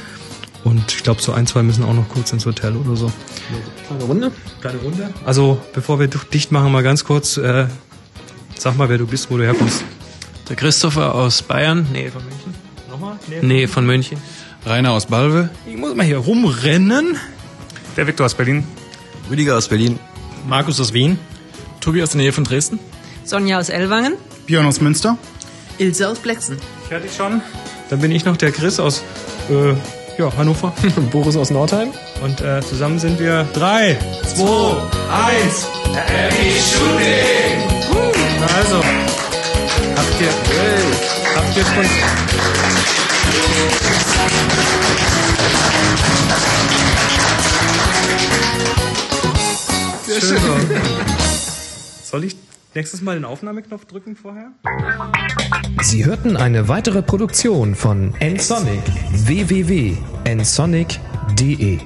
Und 0.67 0.93
ich 0.93 1.05
glaube, 1.05 1.23
so 1.23 1.31
ein, 1.31 1.47
zwei 1.47 1.63
müssen 1.63 1.85
auch 1.85 1.95
noch 1.95 2.09
kurz 2.09 2.33
ins 2.33 2.45
Hotel 2.45 2.75
oder 2.75 2.97
so. 2.97 3.13
Kleine 3.87 4.03
Runde. 4.03 4.33
Kleine 4.61 4.79
Runde. 4.79 5.15
Also, 5.25 5.61
bevor 5.73 6.01
wir 6.01 6.09
dicht 6.09 6.51
machen, 6.51 6.73
mal 6.73 6.83
ganz 6.83 7.05
kurz, 7.05 7.37
äh, 7.37 7.69
sag 8.59 8.77
mal, 8.77 8.89
wer 8.89 8.99
du 8.99 9.07
bist, 9.07 9.31
wo 9.31 9.37
du 9.37 9.45
herkommst. 9.45 9.85
Der 10.49 10.57
Christopher 10.57 11.15
aus 11.15 11.43
Bayern. 11.43 11.87
Nee, 11.93 12.11
von 12.11 12.25
München. 12.25 12.53
Nochmal? 12.91 13.17
Nee, 13.43 13.69
von 13.69 13.87
München. 13.87 14.19
Rainer 14.65 14.91
aus 14.91 15.07
Balve. 15.07 15.51
Ich 15.69 15.77
muss 15.77 15.95
mal 15.95 16.05
hier 16.05 16.19
rumrennen. 16.19 17.17
Der 17.97 18.09
Viktor 18.09 18.27
aus 18.27 18.35
Berlin. 18.35 18.65
Rüdiger 19.31 19.57
aus 19.57 19.69
Berlin. 19.69 20.01
Markus 20.49 20.81
aus 20.81 20.93
Wien. 20.93 21.17
Tobi 21.79 22.03
aus 22.03 22.11
der 22.11 22.23
Nähe 22.23 22.33
von 22.33 22.43
Dresden. 22.43 22.81
Sonja 23.23 23.61
aus 23.61 23.69
Ellwangen. 23.69 24.15
Björn 24.47 24.67
aus 24.67 24.81
Münster. 24.81 25.17
Ilse 25.79 26.09
aus 26.09 26.19
Blexen. 26.19 26.59
Fertig 26.89 27.13
schon? 27.17 27.41
Dann 27.89 28.01
bin 28.01 28.11
ich 28.11 28.25
noch 28.25 28.37
der 28.37 28.51
Chris 28.51 28.81
aus 28.81 29.05
äh, 29.49 29.75
ja, 30.19 30.33
Hannover. 30.37 30.73
Boris 31.13 31.37
aus 31.37 31.51
Nordheim. 31.51 31.91
Und 32.23 32.41
äh, 32.41 32.61
zusammen 32.63 32.99
sind 32.99 33.19
wir 33.19 33.45
drei, 33.53 33.99
zwei, 34.25 34.77
eins. 35.13 35.67
Happy 35.95 36.53
Shooting! 36.61 37.77
Also, 38.57 38.77
habt 38.77 40.21
ihr, 40.21 40.29
habt 41.35 41.57
ihr 41.57 41.65
Kunst? 41.65 41.91
Sehr 50.07 50.21
schön. 50.21 50.41
Soll 52.05 52.25
ich 52.25 52.37
nächstes 52.77 53.03
Mal 53.03 53.17
den 53.17 53.25
Aufnahmeknopf 53.25 53.87
drücken 53.87 54.15
vorher? 54.15 54.53
Sie 55.83 56.05
hörten 56.05 56.37
eine 56.37 56.69
weitere 56.69 57.03
Produktion 57.03 57.75
von 57.75 58.15
nsonic 58.21 58.85
www.nsonic.de 59.27 61.81